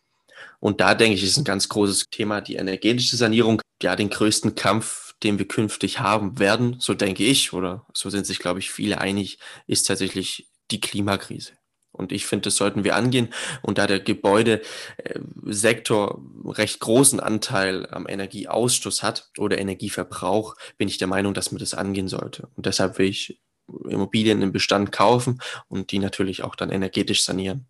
Und 0.60 0.82
da 0.82 0.96
denke 0.96 1.16
ich, 1.16 1.24
ist 1.24 1.38
ein 1.38 1.46
ganz 1.46 1.70
großes 1.70 2.06
Thema 2.10 2.42
die 2.42 2.56
energetische 2.56 3.16
Sanierung. 3.16 3.62
Ja, 3.82 3.96
den 3.96 4.10
größten 4.10 4.56
Kampf 4.56 5.03
den 5.24 5.40
wir 5.40 5.48
künftig 5.48 6.00
haben 6.00 6.40
werden, 6.40 6.78
so 6.80 6.94
denke 6.94 7.24
ich, 7.24 7.54
oder 7.54 7.86
so 7.94 8.10
sind 8.10 8.26
sich, 8.26 8.40
glaube 8.40 8.60
ich, 8.60 8.72
viele 8.72 9.00
einig, 9.00 9.40
ist 9.68 9.88
tatsächlich 9.88 10.50
die 10.72 10.82
Klimakrise. 10.82 11.54
Und 11.94 12.12
ich 12.12 12.26
finde, 12.26 12.46
das 12.46 12.56
sollten 12.56 12.84
wir 12.84 12.96
angehen. 12.96 13.32
Und 13.62 13.78
da 13.78 13.86
der 13.86 14.00
Gebäudesektor 14.00 16.20
recht 16.46 16.80
großen 16.80 17.20
Anteil 17.20 17.88
am 17.92 18.08
Energieausstoß 18.08 19.04
hat 19.04 19.30
oder 19.38 19.60
Energieverbrauch, 19.60 20.56
bin 20.78 20.88
ich 20.88 20.98
der 20.98 21.08
Meinung, 21.08 21.36
dass 21.36 21.52
man 21.52 21.60
das 21.60 21.76
angehen 21.76 22.08
sollte. 22.08 22.50
Und 22.56 22.66
deshalb 22.66 22.98
will 22.98 23.10
ich 23.10 23.40
Immobilien 23.88 24.42
im 24.42 24.52
Bestand 24.52 24.92
kaufen 24.92 25.40
und 25.68 25.92
die 25.92 26.00
natürlich 26.00 26.44
auch 26.44 26.56
dann 26.56 26.72
energetisch 26.72 27.24
sanieren. 27.24 27.68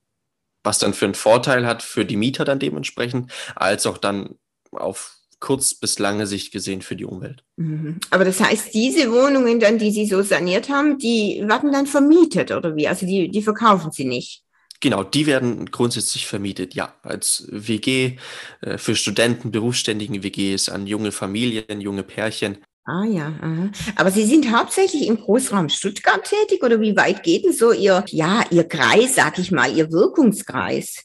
Was 0.63 0.79
dann 0.79 0.93
für 0.93 1.03
einen 1.05 1.15
Vorteil 1.15 1.67
hat 1.67 1.83
für 1.83 2.05
die 2.05 2.15
Mieter 2.15 2.45
dann 2.45 2.59
dementsprechend, 2.59 3.29
als 3.55 3.85
auch 3.85 3.97
dann 3.97 4.39
auf 4.71 5.17
kurz- 5.43 5.73
bis 5.73 5.99
lange 5.99 6.25
Sicht 6.25 6.53
gesehen 6.53 6.81
für 6.81 6.95
die 6.95 7.03
Umwelt. 7.03 7.43
Mhm. 7.57 7.99
Aber 8.11 8.23
das 8.23 8.39
heißt, 8.39 8.73
diese 8.73 9.11
Wohnungen 9.11 9.59
dann, 9.59 9.77
die 9.77 9.91
Sie 9.91 10.05
so 10.05 10.21
saniert 10.21 10.69
haben, 10.69 10.97
die 10.97 11.43
werden 11.45 11.73
dann 11.73 11.85
vermietet 11.85 12.51
oder 12.51 12.77
wie? 12.77 12.87
Also 12.87 13.05
die, 13.05 13.29
die 13.29 13.41
verkaufen 13.41 13.91
Sie 13.91 14.05
nicht? 14.05 14.41
Genau, 14.79 15.03
die 15.03 15.25
werden 15.25 15.69
grundsätzlich 15.69 16.27
vermietet, 16.27 16.75
ja, 16.75 16.95
als 17.03 17.45
WG 17.51 18.17
äh, 18.61 18.77
für 18.77 18.95
Studenten, 18.95 19.51
berufsständigen 19.51 20.23
WGs, 20.23 20.69
an 20.69 20.87
junge 20.87 21.11
Familien, 21.11 21.81
junge 21.81 22.03
Pärchen. 22.03 22.59
Ah 22.85 23.03
ja, 23.05 23.33
aha. 23.41 23.69
aber 23.97 24.11
Sie 24.11 24.25
sind 24.25 24.49
hauptsächlich 24.49 25.07
im 25.07 25.17
Großraum 25.17 25.67
Stuttgart 25.67 26.23
tätig 26.23 26.63
oder 26.63 26.79
wie 26.79 26.95
weit 26.95 27.23
geht 27.23 27.43
denn 27.43 27.53
so 27.53 27.73
Ihr, 27.73 28.03
ja, 28.07 28.45
Ihr 28.49 28.63
Kreis, 28.63 29.15
sag 29.15 29.39
ich 29.39 29.51
mal, 29.51 29.75
Ihr 29.75 29.91
Wirkungskreis? 29.91 31.03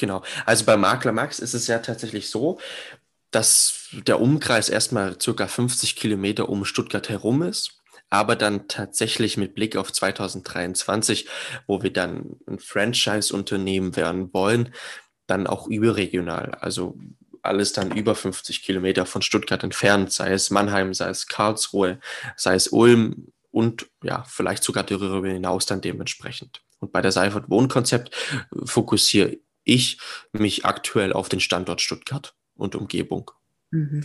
Genau, 0.00 0.22
also 0.46 0.64
bei 0.64 0.78
Makler 0.78 1.12
Max 1.12 1.40
ist 1.40 1.52
es 1.52 1.66
ja 1.66 1.78
tatsächlich 1.78 2.30
so, 2.30 2.58
dass 3.30 3.88
der 3.92 4.20
Umkreis 4.20 4.68
erstmal 4.68 5.20
circa 5.20 5.46
50 5.46 5.96
Kilometer 5.96 6.48
um 6.48 6.64
Stuttgart 6.64 7.08
herum 7.08 7.42
ist, 7.42 7.80
aber 8.08 8.34
dann 8.34 8.66
tatsächlich 8.66 9.36
mit 9.36 9.54
Blick 9.54 9.76
auf 9.76 9.92
2023, 9.92 11.28
wo 11.66 11.82
wir 11.82 11.92
dann 11.92 12.36
ein 12.46 12.58
Franchise-Unternehmen 12.58 13.94
werden 13.96 14.32
wollen, 14.34 14.74
dann 15.26 15.46
auch 15.46 15.68
überregional, 15.68 16.56
also 16.60 16.98
alles 17.42 17.72
dann 17.72 17.92
über 17.92 18.14
50 18.14 18.62
Kilometer 18.62 19.06
von 19.06 19.22
Stuttgart 19.22 19.62
entfernt, 19.62 20.12
sei 20.12 20.32
es 20.32 20.50
Mannheim, 20.50 20.92
sei 20.92 21.08
es 21.08 21.26
Karlsruhe, 21.26 22.00
sei 22.36 22.54
es 22.54 22.68
Ulm 22.68 23.32
und 23.50 23.88
ja, 24.02 24.24
vielleicht 24.24 24.64
sogar 24.64 24.84
darüber 24.84 25.28
hinaus 25.28 25.66
dann 25.66 25.80
dementsprechend. 25.80 26.62
Und 26.80 26.92
bei 26.92 27.00
der 27.00 27.12
Seifert 27.12 27.48
Wohnkonzept 27.48 28.14
fokussiere 28.64 29.36
ich 29.64 29.98
mich 30.32 30.64
aktuell 30.64 31.12
auf 31.12 31.28
den 31.28 31.40
Standort 31.40 31.80
Stuttgart 31.80 32.34
und 32.60 32.74
Umgebung. 32.74 33.30
Mhm. 33.70 34.04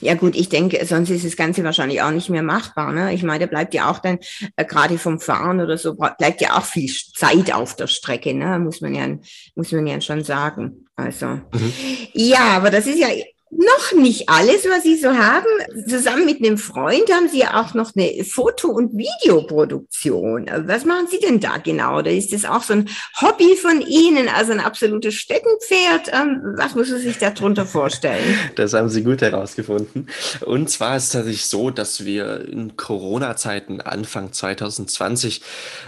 Ja 0.00 0.14
gut, 0.14 0.34
ich 0.34 0.48
denke, 0.48 0.84
sonst 0.84 1.10
ist 1.10 1.24
das 1.24 1.36
Ganze 1.36 1.62
wahrscheinlich 1.64 2.02
auch 2.02 2.10
nicht 2.10 2.28
mehr 2.28 2.42
machbar. 2.42 2.92
Ne? 2.92 3.14
Ich 3.14 3.22
meine, 3.22 3.40
da 3.40 3.46
bleibt 3.46 3.74
ja 3.74 3.90
auch 3.90 3.98
dann, 3.98 4.18
äh, 4.56 4.64
gerade 4.64 4.98
vom 4.98 5.20
Fahren 5.20 5.60
oder 5.60 5.78
so, 5.78 5.94
bleibt 5.94 6.40
ja 6.40 6.56
auch 6.56 6.64
viel 6.64 6.92
Zeit 7.14 7.52
auf 7.52 7.76
der 7.76 7.86
Strecke, 7.86 8.34
ne? 8.34 8.58
muss, 8.58 8.80
man 8.80 8.94
ja, 8.94 9.06
muss 9.54 9.70
man 9.70 9.86
ja 9.86 10.00
schon 10.00 10.24
sagen. 10.24 10.86
Also, 10.96 11.26
mhm. 11.26 11.72
ja, 12.14 12.56
aber 12.56 12.70
das 12.70 12.86
ist 12.86 12.98
ja 12.98 13.08
noch 13.52 13.92
nicht 13.98 14.28
alles, 14.28 14.64
was 14.64 14.82
Sie 14.82 14.96
so 14.96 15.10
haben. 15.10 15.46
Zusammen 15.86 16.24
mit 16.24 16.40
einem 16.40 16.56
Freund 16.56 17.12
haben 17.12 17.28
Sie 17.28 17.40
ja 17.40 17.60
auch 17.60 17.74
noch 17.74 17.92
eine 17.94 18.24
Foto- 18.24 18.70
und 18.70 18.92
Videoproduktion. 18.96 20.50
Was 20.66 20.84
machen 20.84 21.06
Sie 21.10 21.18
denn 21.18 21.38
da 21.38 21.58
genau? 21.58 21.98
Oder 21.98 22.10
ist 22.10 22.32
das 22.32 22.44
auch 22.44 22.62
so 22.62 22.72
ein 22.72 22.88
Hobby 23.20 23.54
von 23.56 23.82
Ihnen, 23.82 24.28
also 24.28 24.52
ein 24.52 24.60
absolutes 24.60 25.14
Steckenpferd? 25.14 26.10
Ähm, 26.12 26.54
was 26.56 26.74
muss 26.74 26.90
man 26.90 27.00
sich 27.00 27.18
darunter 27.18 27.66
vorstellen? 27.66 28.38
Das 28.56 28.72
haben 28.72 28.88
Sie 28.88 29.02
gut 29.02 29.20
herausgefunden. 29.20 30.08
Und 30.40 30.70
zwar 30.70 30.96
ist 30.96 31.04
es 31.04 31.10
tatsächlich 31.10 31.46
so, 31.46 31.70
dass 31.70 32.04
wir 32.04 32.48
in 32.48 32.76
Corona-Zeiten 32.76 33.80
Anfang 33.82 34.32
2020 34.32 35.42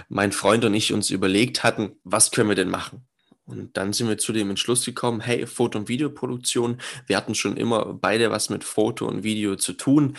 mein 0.08 0.32
Freund 0.32 0.64
und 0.64 0.74
ich 0.74 0.92
uns 0.92 1.10
überlegt 1.10 1.62
hatten, 1.62 1.96
was 2.04 2.30
können 2.30 2.50
wir 2.50 2.56
denn 2.56 2.70
machen? 2.70 3.06
Und 3.46 3.76
dann 3.76 3.92
sind 3.92 4.08
wir 4.08 4.16
zu 4.16 4.32
dem 4.32 4.48
Entschluss 4.50 4.86
gekommen, 4.86 5.20
hey, 5.20 5.46
Foto- 5.46 5.78
und 5.78 5.88
Videoproduktion, 5.88 6.80
wir 7.06 7.16
hatten 7.16 7.34
schon 7.34 7.58
immer 7.58 7.92
beide 7.92 8.30
was 8.30 8.48
mit 8.48 8.64
Foto 8.64 9.06
und 9.06 9.22
Video 9.22 9.56
zu 9.56 9.74
tun, 9.74 10.16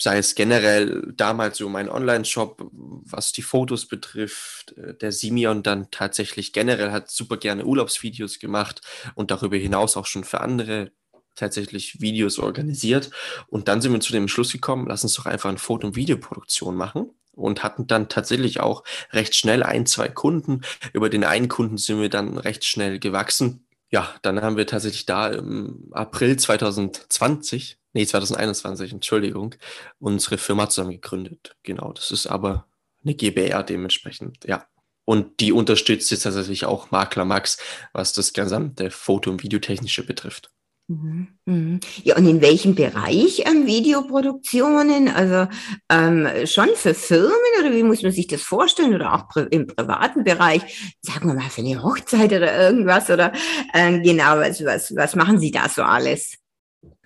sei 0.00 0.18
es 0.18 0.34
generell 0.34 1.12
damals 1.16 1.58
so 1.58 1.68
mein 1.68 1.88
Online-Shop, 1.88 2.68
was 2.72 3.30
die 3.30 3.42
Fotos 3.42 3.86
betrifft, 3.86 4.76
äh, 4.76 4.94
der 4.94 5.12
Simeon 5.12 5.62
dann 5.62 5.90
tatsächlich 5.92 6.52
generell 6.52 6.90
hat 6.90 7.10
super 7.10 7.36
gerne 7.36 7.64
Urlaubsvideos 7.64 8.40
gemacht 8.40 8.80
und 9.14 9.30
darüber 9.30 9.56
hinaus 9.56 9.96
auch 9.96 10.06
schon 10.06 10.24
für 10.24 10.40
andere 10.40 10.90
tatsächlich 11.34 12.00
Videos 12.00 12.38
organisiert. 12.38 13.10
Und 13.48 13.68
dann 13.68 13.80
sind 13.80 13.92
wir 13.92 14.00
zu 14.00 14.12
dem 14.12 14.24
Entschluss 14.24 14.52
gekommen, 14.52 14.86
lass 14.88 15.02
uns 15.04 15.14
doch 15.14 15.26
einfach 15.26 15.48
eine 15.48 15.58
Foto- 15.58 15.86
und 15.86 15.96
Videoproduktion 15.96 16.76
machen 16.76 17.10
und 17.32 17.62
hatten 17.62 17.86
dann 17.86 18.08
tatsächlich 18.08 18.60
auch 18.60 18.84
recht 19.10 19.34
schnell 19.34 19.62
ein, 19.62 19.86
zwei 19.86 20.08
Kunden. 20.08 20.62
Über 20.92 21.10
den 21.10 21.24
einen 21.24 21.48
Kunden 21.48 21.78
sind 21.78 22.00
wir 22.00 22.08
dann 22.08 22.38
recht 22.38 22.64
schnell 22.64 22.98
gewachsen. 22.98 23.66
Ja, 23.90 24.12
dann 24.22 24.40
haben 24.42 24.56
wir 24.56 24.66
tatsächlich 24.66 25.06
da 25.06 25.28
im 25.28 25.88
April 25.92 26.36
2020, 26.36 27.78
nee, 27.92 28.06
2021, 28.06 28.92
Entschuldigung, 28.92 29.54
unsere 29.98 30.38
Firma 30.38 30.68
zusammen 30.68 30.92
gegründet. 30.92 31.56
Genau, 31.62 31.92
das 31.92 32.10
ist 32.10 32.26
aber 32.26 32.66
eine 33.04 33.14
GBR 33.14 33.62
dementsprechend, 33.62 34.44
ja. 34.46 34.66
Und 35.04 35.40
die 35.40 35.52
unterstützt 35.52 36.10
jetzt 36.10 36.22
tatsächlich 36.22 36.64
auch 36.64 36.90
Makler 36.90 37.26
Max, 37.26 37.58
was 37.92 38.14
das 38.14 38.32
gesamte 38.32 38.90
Foto- 38.90 39.30
und 39.30 39.42
Videotechnische 39.42 40.04
betrifft. 40.04 40.53
Mhm, 40.86 41.28
mhm. 41.46 41.80
Ja, 42.02 42.16
und 42.16 42.26
in 42.26 42.42
welchem 42.42 42.74
Bereich 42.74 43.42
ähm, 43.46 43.66
Videoproduktionen? 43.66 45.08
Also 45.08 45.48
ähm, 45.90 46.28
schon 46.46 46.68
für 46.74 46.92
Firmen 46.92 47.32
oder 47.60 47.72
wie 47.72 47.82
muss 47.82 48.02
man 48.02 48.12
sich 48.12 48.26
das 48.26 48.42
vorstellen? 48.42 48.94
Oder 48.94 49.14
auch 49.14 49.34
im 49.36 49.66
privaten 49.66 50.24
Bereich, 50.24 50.94
sagen 51.00 51.28
wir 51.28 51.34
mal 51.34 51.48
für 51.48 51.62
eine 51.62 51.82
Hochzeit 51.82 52.32
oder 52.34 52.54
irgendwas? 52.58 53.08
Oder 53.08 53.32
ähm, 53.72 54.02
genau, 54.02 54.36
was, 54.36 54.62
was, 54.62 54.94
was 54.94 55.16
machen 55.16 55.38
Sie 55.38 55.50
da 55.50 55.70
so 55.70 55.82
alles? 55.82 56.34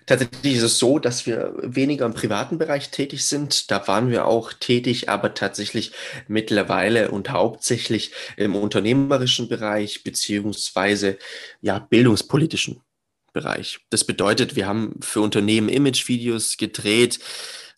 Tatsächlich 0.05 0.55
ist 0.55 0.63
es 0.63 0.79
so, 0.79 0.99
dass 0.99 1.25
wir 1.25 1.53
weniger 1.61 2.05
im 2.05 2.15
privaten 2.15 2.57
Bereich 2.57 2.89
tätig 2.89 3.23
sind. 3.23 3.71
Da 3.71 3.87
waren 3.87 4.09
wir 4.09 4.25
auch 4.25 4.51
tätig, 4.51 5.07
aber 5.07 5.35
tatsächlich 5.35 5.93
mittlerweile 6.27 7.11
und 7.11 7.29
hauptsächlich 7.29 8.11
im 8.35 8.55
unternehmerischen 8.55 9.47
Bereich 9.47 10.03
beziehungsweise 10.03 11.17
ja 11.61 11.79
bildungspolitischen 11.79 12.81
Bereich. 13.33 13.79
Das 13.89 14.03
bedeutet, 14.03 14.55
wir 14.55 14.67
haben 14.67 14.99
für 15.01 15.21
Unternehmen 15.21 15.69
Imagevideos 15.69 16.57
gedreht, 16.57 17.19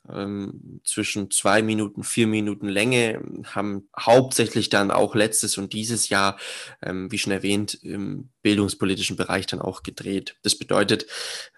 ähm, 0.09 0.81
zwischen 0.83 1.29
zwei 1.31 1.61
Minuten, 1.61 2.03
vier 2.03 2.27
Minuten 2.27 2.67
Länge, 2.67 3.21
haben 3.45 3.87
hauptsächlich 3.97 4.69
dann 4.69 4.91
auch 4.91 5.15
letztes 5.15 5.57
und 5.57 5.73
dieses 5.73 6.09
Jahr, 6.09 6.37
ähm, 6.81 7.11
wie 7.11 7.17
schon 7.17 7.33
erwähnt, 7.33 7.75
im 7.75 8.29
bildungspolitischen 8.41 9.15
Bereich 9.15 9.45
dann 9.45 9.61
auch 9.61 9.83
gedreht. 9.83 10.35
Das 10.43 10.57
bedeutet, 10.57 11.05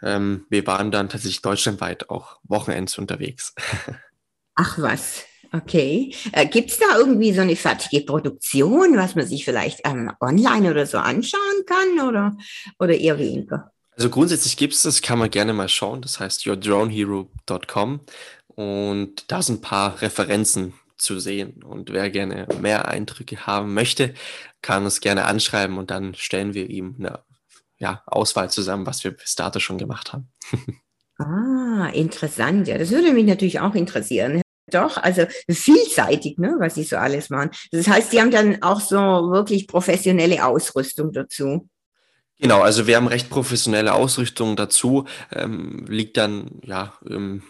ähm, 0.02 0.46
wir 0.50 0.68
waren 0.68 0.92
dann 0.92 1.10
tatsächlich 1.10 1.42
deutschlandweit 1.42 2.10
auch 2.10 2.40
Wochenends 2.44 2.98
unterwegs. 2.98 3.54
Ach 4.56 4.78
was. 4.78 5.24
Okay. 5.52 6.14
Äh, 6.32 6.48
Gibt 6.48 6.72
es 6.72 6.80
da 6.80 6.98
irgendwie 6.98 7.32
so 7.32 7.42
eine 7.42 7.56
fertige 7.56 8.04
Produktion, 8.04 8.98
was 8.98 9.14
man 9.14 9.28
sich 9.28 9.46
vielleicht 9.46 9.82
ähm, 9.86 10.12
online 10.20 10.72
oder 10.72 10.86
so 10.88 10.98
anschauen 10.98 11.66
kann 11.68 12.08
oder, 12.08 12.36
oder 12.80 12.98
eher 12.98 13.20
weniger? 13.20 13.73
Also 13.96 14.10
grundsätzlich 14.10 14.58
gibt 14.58 14.74
es 14.74 14.84
das, 14.84 15.02
kann 15.02 15.20
man 15.20 15.30
gerne 15.30 15.54
mal 15.54 15.70
schauen. 15.70 16.02
Das 16.02 16.20
heißt 16.20 16.46
yourdronehero.com 16.46 18.02
und 18.48 19.32
da 19.32 19.42
sind 19.42 19.60
ein 19.60 19.62
paar 19.62 20.02
Referenzen 20.02 20.74
zu 20.98 21.20
sehen. 21.20 21.64
Und 21.64 21.92
wer 21.92 22.10
gerne 22.10 22.48
mehr 22.60 22.88
Eindrücke 22.88 23.46
haben 23.46 23.74
möchte, 23.74 24.14
kann 24.62 24.86
uns 24.86 25.02
gerne 25.02 25.26
anschreiben 25.26 25.78
und 25.78 25.92
dann 25.92 26.16
stellen 26.16 26.54
wir 26.54 26.70
ihm 26.70 26.96
eine 26.98 27.20
ja, 27.78 28.02
Auswahl 28.06 28.50
zusammen, 28.50 28.86
was 28.86 29.04
wir 29.04 29.12
bis 29.12 29.36
dato 29.36 29.60
schon 29.60 29.78
gemacht 29.78 30.14
haben. 30.14 30.32
ah, 31.18 31.90
interessant. 31.94 32.68
Ja, 32.68 32.78
das 32.78 32.92
würde 32.92 33.14
mich 33.14 33.26
natürlich 33.26 33.60
auch 33.60 33.76
interessieren. 33.76 34.42
Doch, 34.72 34.98
also 34.98 35.26
vielseitig, 35.50 36.38
ne, 36.38 36.56
was 36.58 36.76
sie 36.76 36.84
so 36.84 36.96
alles 36.96 37.30
machen. 37.30 37.52
Das 37.72 37.88
heißt, 37.88 38.12
sie 38.12 38.22
haben 38.22 38.32
dann 38.32 38.62
auch 38.64 38.80
so 38.80 38.98
wirklich 38.98 39.68
professionelle 39.68 40.46
Ausrüstung 40.46 41.12
dazu. 41.12 41.68
Genau, 42.44 42.60
also 42.60 42.88
wir 42.88 42.98
haben 42.98 43.08
recht 43.08 43.30
professionelle 43.30 43.94
Ausrüstung 43.94 44.58
dazu, 44.58 45.06
ähm, 45.32 45.86
liegt 45.88 46.18
dann 46.18 46.60
ja 46.62 46.94
im 47.06 47.42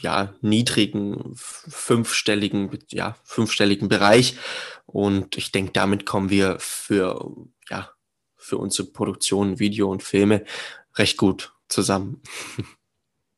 ja, 0.00 0.32
niedrigen 0.40 1.34
fünfstelligen, 1.34 2.78
ja, 2.88 3.18
fünfstelligen 3.24 3.90
Bereich. 3.90 4.38
Und 4.86 5.36
ich 5.36 5.52
denke, 5.52 5.72
damit 5.72 6.06
kommen 6.06 6.30
wir 6.30 6.56
für, 6.60 7.30
ja, 7.68 7.90
für 8.38 8.56
unsere 8.56 8.88
Produktion, 8.88 9.58
Video 9.58 9.90
und 9.90 10.02
Filme 10.02 10.46
recht 10.94 11.18
gut 11.18 11.52
zusammen. 11.68 12.22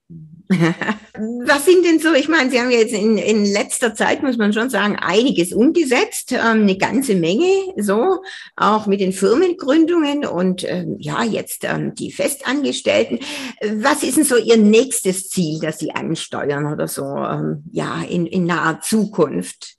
Was 0.50 1.66
sind 1.66 1.84
denn 1.84 1.98
so, 1.98 2.14
ich 2.14 2.28
meine, 2.28 2.50
Sie 2.50 2.58
haben 2.58 2.70
jetzt 2.70 2.94
in, 2.94 3.18
in 3.18 3.44
letzter 3.44 3.94
Zeit, 3.94 4.22
muss 4.22 4.38
man 4.38 4.54
schon 4.54 4.70
sagen, 4.70 4.96
einiges 4.96 5.52
umgesetzt, 5.52 6.32
ähm, 6.32 6.62
eine 6.62 6.78
ganze 6.78 7.14
Menge, 7.14 7.50
so, 7.76 8.22
auch 8.56 8.86
mit 8.86 9.00
den 9.00 9.12
Firmengründungen 9.12 10.24
und 10.24 10.64
ähm, 10.66 10.96
ja, 10.98 11.22
jetzt 11.22 11.64
ähm, 11.64 11.94
die 11.94 12.12
Festangestellten. 12.12 13.18
Was 13.60 14.02
ist 14.02 14.16
denn 14.16 14.24
so 14.24 14.36
Ihr 14.36 14.56
nächstes 14.56 15.28
Ziel, 15.28 15.60
das 15.60 15.78
Sie 15.78 15.90
ansteuern 15.90 16.72
oder 16.72 16.88
so, 16.88 17.04
ähm, 17.04 17.64
ja, 17.70 18.02
in, 18.08 18.26
in 18.26 18.46
naher 18.46 18.80
Zukunft? 18.80 19.74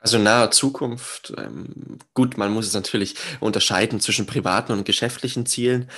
Also 0.00 0.18
nahe 0.18 0.50
Zukunft, 0.50 1.32
ähm, 1.36 1.98
gut, 2.14 2.38
man 2.38 2.52
muss 2.52 2.66
es 2.66 2.74
natürlich 2.74 3.16
unterscheiden 3.38 4.00
zwischen 4.00 4.26
privaten 4.26 4.72
und 4.72 4.84
geschäftlichen 4.84 5.44
Zielen. 5.44 5.90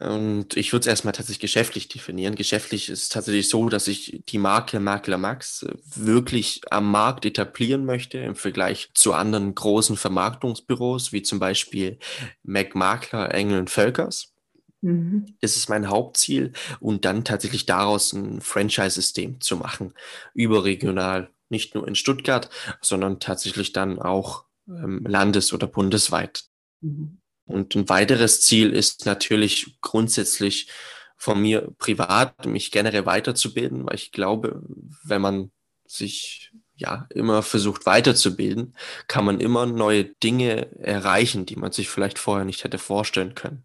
Und 0.00 0.56
ich 0.56 0.72
würde 0.72 0.82
es 0.82 0.86
erstmal 0.86 1.12
tatsächlich 1.12 1.40
geschäftlich 1.40 1.88
definieren. 1.88 2.36
Geschäftlich 2.36 2.88
ist 2.88 3.02
es 3.02 3.08
tatsächlich 3.08 3.48
so, 3.48 3.68
dass 3.68 3.88
ich 3.88 4.22
die 4.28 4.38
Marke 4.38 4.78
Makler 4.78 5.18
Max 5.18 5.64
äh, 5.64 5.74
wirklich 5.96 6.60
am 6.70 6.90
Markt 6.90 7.24
etablieren 7.24 7.84
möchte 7.84 8.18
im 8.18 8.36
Vergleich 8.36 8.90
zu 8.94 9.12
anderen 9.12 9.54
großen 9.54 9.96
Vermarktungsbüros, 9.96 11.12
wie 11.12 11.22
zum 11.22 11.40
Beispiel 11.40 11.98
Mac 12.44 12.76
Makler, 12.76 13.34
Engel 13.34 13.58
und 13.58 13.70
Völkers. 13.70 14.34
Mhm. 14.82 15.34
Das 15.40 15.56
ist 15.56 15.68
mein 15.68 15.88
Hauptziel 15.88 16.52
und 16.78 17.04
dann 17.04 17.24
tatsächlich 17.24 17.66
daraus 17.66 18.12
ein 18.12 18.40
Franchise-System 18.40 19.40
zu 19.40 19.56
machen, 19.56 19.94
überregional 20.32 21.30
nicht 21.48 21.74
nur 21.74 21.88
in 21.88 21.96
Stuttgart, 21.96 22.50
sondern 22.80 23.18
tatsächlich 23.18 23.72
dann 23.72 23.98
auch 23.98 24.44
ähm, 24.68 25.04
landes- 25.06 25.52
oder 25.52 25.66
bundesweit. 25.66 26.44
Mhm. 26.82 27.18
Und 27.48 27.74
ein 27.74 27.88
weiteres 27.88 28.42
Ziel 28.42 28.72
ist 28.72 29.06
natürlich 29.06 29.78
grundsätzlich 29.80 30.68
von 31.16 31.40
mir 31.40 31.68
privat, 31.78 32.46
mich 32.46 32.70
generell 32.70 33.06
weiterzubilden, 33.06 33.86
weil 33.86 33.96
ich 33.96 34.12
glaube, 34.12 34.62
wenn 35.02 35.20
man 35.20 35.50
sich 35.86 36.52
ja 36.76 37.08
immer 37.12 37.42
versucht 37.42 37.86
weiterzubilden, 37.86 38.76
kann 39.08 39.24
man 39.24 39.40
immer 39.40 39.66
neue 39.66 40.04
Dinge 40.04 40.70
erreichen, 40.78 41.46
die 41.46 41.56
man 41.56 41.72
sich 41.72 41.88
vielleicht 41.88 42.18
vorher 42.18 42.44
nicht 42.44 42.62
hätte 42.62 42.78
vorstellen 42.78 43.34
können. 43.34 43.64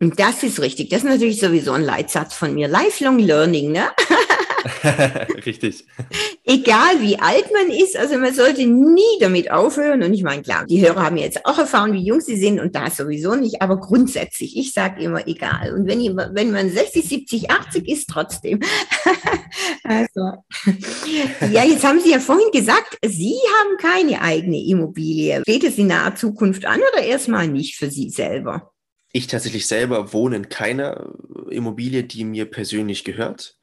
Und 0.00 0.18
das 0.18 0.42
ist 0.42 0.60
richtig. 0.60 0.88
Das 0.88 1.02
ist 1.02 1.08
natürlich 1.08 1.40
sowieso 1.40 1.72
ein 1.72 1.82
Leitsatz 1.82 2.32
von 2.32 2.54
mir. 2.54 2.68
Lifelong 2.68 3.18
Learning, 3.18 3.72
ne? 3.72 3.90
Richtig. 5.46 5.84
Egal 6.44 7.00
wie 7.00 7.18
alt 7.18 7.52
man 7.52 7.70
ist, 7.70 7.98
also 7.98 8.16
man 8.16 8.32
sollte 8.32 8.66
nie 8.66 9.18
damit 9.20 9.50
aufhören. 9.50 10.02
Und 10.02 10.14
ich 10.14 10.22
meine, 10.22 10.40
klar, 10.42 10.64
die 10.64 10.80
Hörer 10.80 11.02
haben 11.02 11.18
jetzt 11.18 11.44
auch 11.44 11.58
erfahren, 11.58 11.92
wie 11.92 12.02
jung 12.02 12.20
sie 12.20 12.36
sind 12.36 12.60
und 12.60 12.74
da 12.74 12.90
sowieso 12.90 13.34
nicht, 13.34 13.60
aber 13.60 13.78
grundsätzlich, 13.78 14.56
ich 14.56 14.72
sage 14.72 15.02
immer 15.02 15.28
egal. 15.28 15.74
Und 15.74 15.86
wenn, 15.86 16.00
wenn 16.16 16.50
man 16.50 16.70
60, 16.70 17.06
70, 17.06 17.50
80 17.50 17.88
ist, 17.88 18.08
trotzdem. 18.08 18.60
also, 19.84 20.32
ja, 21.52 21.64
jetzt 21.64 21.84
haben 21.84 22.00
Sie 22.00 22.10
ja 22.10 22.20
vorhin 22.20 22.50
gesagt, 22.52 22.96
Sie 23.06 23.36
haben 23.58 23.76
keine 23.78 24.22
eigene 24.22 24.64
Immobilie. 24.64 25.42
Steht 25.42 25.64
es 25.64 25.76
in 25.76 25.88
naher 25.88 26.16
Zukunft 26.16 26.64
an 26.64 26.80
oder 26.92 27.04
erstmal 27.04 27.48
nicht 27.48 27.76
für 27.76 27.90
Sie 27.90 28.08
selber? 28.08 28.72
Ich 29.12 29.26
tatsächlich 29.26 29.66
selber 29.66 30.12
wohne 30.12 30.36
in 30.36 30.48
keiner 30.48 31.12
Immobilie, 31.50 32.04
die 32.04 32.24
mir 32.24 32.46
persönlich 32.46 33.04
gehört. 33.04 33.56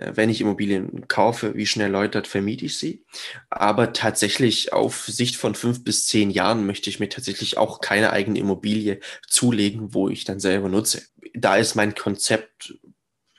Äh, 0.00 0.12
wenn 0.16 0.30
ich 0.30 0.40
Immobilien 0.40 1.06
kaufe, 1.08 1.54
wie 1.54 1.66
schnell 1.66 1.90
erläutert, 1.90 2.26
vermiete 2.26 2.64
ich 2.64 2.78
sie. 2.78 3.04
Aber 3.50 3.92
tatsächlich 3.92 4.72
auf 4.72 5.06
Sicht 5.06 5.36
von 5.36 5.54
fünf 5.54 5.84
bis 5.84 6.06
zehn 6.06 6.30
Jahren 6.30 6.66
möchte 6.66 6.90
ich 6.90 7.00
mir 7.00 7.08
tatsächlich 7.08 7.58
auch 7.58 7.80
keine 7.80 8.10
eigene 8.10 8.38
Immobilie 8.38 9.00
zulegen, 9.28 9.94
wo 9.94 10.08
ich 10.08 10.24
dann 10.24 10.40
selber 10.40 10.68
nutze. 10.68 11.02
Da 11.34 11.56
ist 11.56 11.74
mein 11.74 11.94
Konzept 11.94 12.74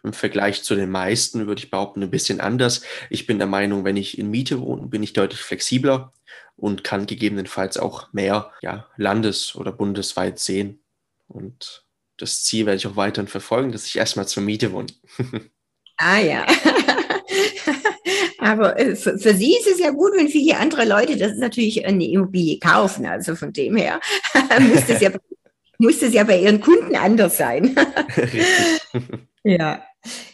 im 0.03 0.13
Vergleich 0.13 0.63
zu 0.63 0.75
den 0.75 0.89
meisten, 0.89 1.47
würde 1.47 1.61
ich 1.61 1.69
behaupten, 1.69 2.01
ein 2.01 2.09
bisschen 2.09 2.39
anders. 2.39 2.81
Ich 3.09 3.27
bin 3.27 3.37
der 3.37 3.47
Meinung, 3.47 3.83
wenn 3.85 3.97
ich 3.97 4.17
in 4.17 4.31
Miete 4.31 4.59
wohne, 4.59 4.87
bin 4.87 5.03
ich 5.03 5.13
deutlich 5.13 5.41
flexibler 5.41 6.11
und 6.55 6.83
kann 6.83 7.05
gegebenenfalls 7.05 7.77
auch 7.77 8.11
mehr 8.11 8.51
ja, 8.61 8.87
landes- 8.97 9.55
oder 9.55 9.71
bundesweit 9.71 10.39
sehen. 10.39 10.81
Und 11.27 11.85
das 12.17 12.43
Ziel 12.43 12.65
werde 12.65 12.77
ich 12.77 12.87
auch 12.87 12.95
weiterhin 12.95 13.27
verfolgen, 13.27 13.71
dass 13.71 13.85
ich 13.85 13.97
erstmal 13.97 14.27
zur 14.27 14.43
Miete 14.43 14.71
wohne. 14.71 14.87
Ah 16.03 16.19
ja. 16.19 16.45
Aber 18.39 18.77
äh, 18.79 18.95
für, 18.95 19.17
Sie 19.17 19.55
ist 19.55 19.67
es 19.67 19.79
ja 19.79 19.91
gut, 19.91 20.13
wenn 20.15 20.27
viele 20.27 20.57
andere 20.57 20.85
Leute 20.85 21.15
das 21.15 21.37
natürlich 21.37 21.85
eine 21.85 22.03
Immobilie 22.05 22.57
kaufen. 22.59 23.05
Also 23.05 23.35
von 23.35 23.53
dem 23.53 23.75
her 23.75 23.99
müsste 24.59 24.93
es 24.93 25.01
ja, 25.01 25.11
muss 25.77 26.01
es 26.01 26.13
ja 26.13 26.23
bei 26.23 26.39
Ihren 26.39 26.59
Kunden 26.59 26.95
anders 26.95 27.37
sein. 27.37 27.75
ja. 29.43 29.83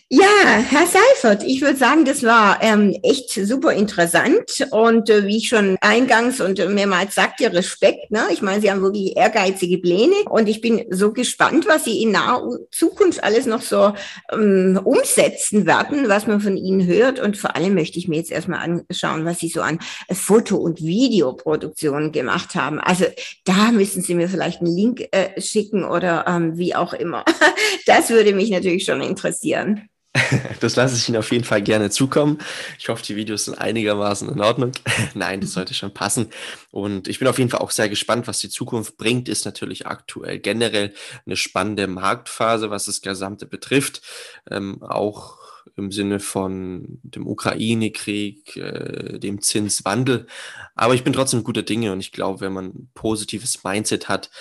Ja, 0.09 0.23
Herr 0.69 0.87
Seifert, 0.87 1.43
ich 1.43 1.59
würde 1.59 1.75
sagen, 1.75 2.05
das 2.05 2.23
war 2.23 2.63
ähm, 2.63 2.97
echt 3.03 3.29
super 3.31 3.73
interessant 3.73 4.65
und 4.71 5.09
äh, 5.09 5.25
wie 5.27 5.35
ich 5.35 5.49
schon 5.49 5.75
eingangs 5.81 6.39
und 6.39 6.65
mehrmals 6.73 7.13
sagte, 7.13 7.51
Respekt. 7.51 8.09
Ne? 8.09 8.21
Ich 8.31 8.41
meine, 8.41 8.61
Sie 8.61 8.71
haben 8.71 8.81
wirklich 8.81 9.17
ehrgeizige 9.17 9.79
Pläne 9.79 10.15
und 10.29 10.47
ich 10.47 10.61
bin 10.61 10.85
so 10.91 11.11
gespannt, 11.11 11.67
was 11.67 11.83
Sie 11.83 12.01
in 12.01 12.11
naher 12.11 12.41
Zukunft 12.71 13.21
alles 13.21 13.47
noch 13.47 13.61
so 13.61 13.95
ähm, 14.31 14.79
umsetzen 14.81 15.65
werden, 15.65 16.07
was 16.07 16.25
man 16.25 16.39
von 16.39 16.55
Ihnen 16.55 16.87
hört 16.87 17.19
und 17.19 17.35
vor 17.35 17.57
allem 17.57 17.73
möchte 17.73 17.99
ich 17.99 18.07
mir 18.07 18.15
jetzt 18.15 18.31
erstmal 18.31 18.59
anschauen, 18.59 19.25
was 19.25 19.39
Sie 19.39 19.49
so 19.49 19.59
an 19.59 19.77
Foto- 20.09 20.55
und 20.55 20.81
Videoproduktionen 20.81 22.13
gemacht 22.13 22.55
haben. 22.55 22.79
Also 22.79 23.03
da 23.43 23.73
müssen 23.73 24.01
Sie 24.01 24.15
mir 24.15 24.29
vielleicht 24.29 24.61
einen 24.61 24.73
Link 24.73 25.05
äh, 25.11 25.41
schicken 25.41 25.83
oder 25.83 26.23
ähm, 26.29 26.57
wie 26.57 26.75
auch 26.75 26.93
immer. 26.93 27.25
das 27.87 28.09
würde 28.09 28.33
mich 28.33 28.49
natürlich 28.51 28.85
schon 28.85 29.01
interessieren. 29.01 29.89
Das 30.59 30.75
lasse 30.75 30.95
ich 30.95 31.07
Ihnen 31.07 31.17
auf 31.17 31.31
jeden 31.31 31.43
Fall 31.43 31.61
gerne 31.61 31.89
zukommen. 31.89 32.39
Ich 32.79 32.89
hoffe, 32.89 33.03
die 33.03 33.15
Videos 33.15 33.45
sind 33.45 33.55
einigermaßen 33.55 34.29
in 34.29 34.41
Ordnung. 34.41 34.71
Nein, 35.13 35.41
das 35.41 35.53
sollte 35.53 35.73
schon 35.73 35.93
passen. 35.93 36.29
Und 36.71 37.07
ich 37.07 37.19
bin 37.19 37.27
auf 37.27 37.37
jeden 37.37 37.49
Fall 37.49 37.61
auch 37.61 37.71
sehr 37.71 37.89
gespannt, 37.89 38.27
was 38.27 38.39
die 38.39 38.49
Zukunft 38.49 38.97
bringt. 38.97 39.29
Ist 39.29 39.45
natürlich 39.45 39.87
aktuell 39.87 40.39
generell 40.39 40.93
eine 41.25 41.35
spannende 41.35 41.87
Marktphase, 41.87 42.69
was 42.69 42.85
das 42.85 43.01
Gesamte 43.01 43.45
betrifft. 43.45 44.01
Ähm, 44.49 44.81
auch 44.83 45.37
im 45.75 45.91
Sinne 45.91 46.19
von 46.19 46.99
dem 47.03 47.27
Ukraine-Krieg, 47.27 48.57
äh, 48.57 49.19
dem 49.19 49.41
Zinswandel. 49.41 50.27
Aber 50.75 50.95
ich 50.95 51.03
bin 51.03 51.13
trotzdem 51.13 51.43
guter 51.43 51.63
Dinge 51.63 51.91
und 51.91 51.99
ich 51.99 52.11
glaube, 52.11 52.41
wenn 52.41 52.53
man 52.53 52.65
ein 52.65 52.91
positives 52.93 53.63
Mindset 53.63 54.09
hat, 54.09 54.31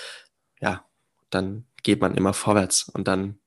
ja, 0.60 0.84
dann 1.30 1.66
geht 1.82 2.00
man 2.00 2.14
immer 2.14 2.32
vorwärts 2.32 2.88
und 2.88 3.06
dann 3.06 3.38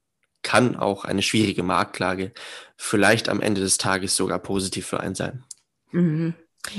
kann 0.41 0.75
auch 0.75 1.05
eine 1.05 1.21
schwierige 1.21 1.63
Marktlage 1.63 2.31
vielleicht 2.77 3.29
am 3.29 3.41
Ende 3.41 3.61
des 3.61 3.77
Tages 3.77 4.15
sogar 4.15 4.39
positiv 4.39 4.87
für 4.87 4.99
einen 4.99 5.15
sein. 5.15 5.43
Mhm. 5.91 6.33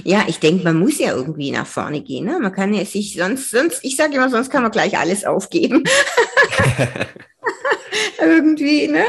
Ja, 0.05 0.25
ich 0.29 0.39
denke, 0.39 0.63
man 0.63 0.79
muss 0.79 0.99
ja 0.99 1.15
irgendwie 1.15 1.51
nach 1.51 1.67
vorne 1.67 2.03
gehen. 2.03 2.27
Ne? 2.27 2.39
Man 2.39 2.53
kann 2.53 2.75
ja 2.75 2.85
sich 2.85 3.15
sonst, 3.15 3.51
sonst, 3.51 3.83
ich 3.83 3.97
sage 3.97 4.15
immer, 4.15 4.29
sonst 4.29 4.51
kann 4.51 4.63
man 4.63 4.71
gleich 4.71 4.99
alles 4.99 5.25
aufgeben. 5.25 5.85
irgendwie, 8.21 8.89
ne? 8.89 9.05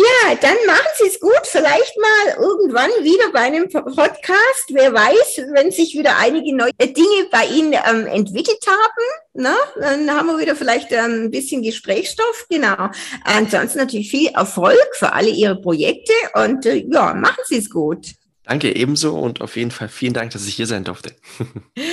Ja, 0.00 0.34
dann 0.34 0.56
machen 0.66 0.88
Sie 0.98 1.08
es 1.08 1.20
gut. 1.20 1.40
Vielleicht 1.44 1.94
mal 1.98 2.42
irgendwann 2.42 2.90
wieder 3.02 3.30
bei 3.32 3.40
einem 3.40 3.68
Podcast. 3.68 4.68
Wer 4.70 4.94
weiß, 4.94 5.42
wenn 5.52 5.70
sich 5.70 5.94
wieder 5.94 6.16
einige 6.16 6.56
neue 6.56 6.72
Dinge 6.72 7.28
bei 7.30 7.44
Ihnen 7.44 7.74
ähm, 7.74 8.06
entwickelt 8.06 8.64
haben. 8.66 9.04
Na, 9.34 9.50
ne? 9.50 9.56
dann 9.80 10.10
haben 10.10 10.28
wir 10.28 10.38
wieder 10.38 10.56
vielleicht 10.56 10.90
ähm, 10.92 11.24
ein 11.24 11.30
bisschen 11.30 11.62
Gesprächsstoff. 11.62 12.46
Genau. 12.48 12.88
Ansonsten 13.24 13.78
natürlich 13.78 14.10
viel 14.10 14.28
Erfolg 14.28 14.88
für 14.92 15.12
alle 15.12 15.28
Ihre 15.28 15.60
Projekte 15.60 16.12
und 16.34 16.64
äh, 16.64 16.84
ja, 16.90 17.12
machen 17.12 17.42
Sie 17.46 17.58
es 17.58 17.68
gut. 17.68 18.14
Danke 18.44 18.74
ebenso 18.74 19.18
und 19.18 19.42
auf 19.42 19.56
jeden 19.56 19.70
Fall 19.70 19.88
vielen 19.88 20.14
Dank, 20.14 20.30
dass 20.30 20.46
ich 20.46 20.54
hier 20.54 20.66
sein 20.66 20.84
durfte. 20.84 21.14
okay, 21.38 21.84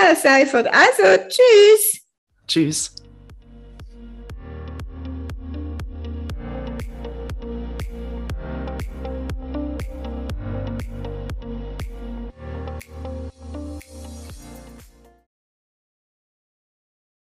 Herr 0.00 0.16
Seifert. 0.16 0.68
Also, 0.72 1.24
tschüss. 1.28 2.00
Tschüss. 2.46 2.94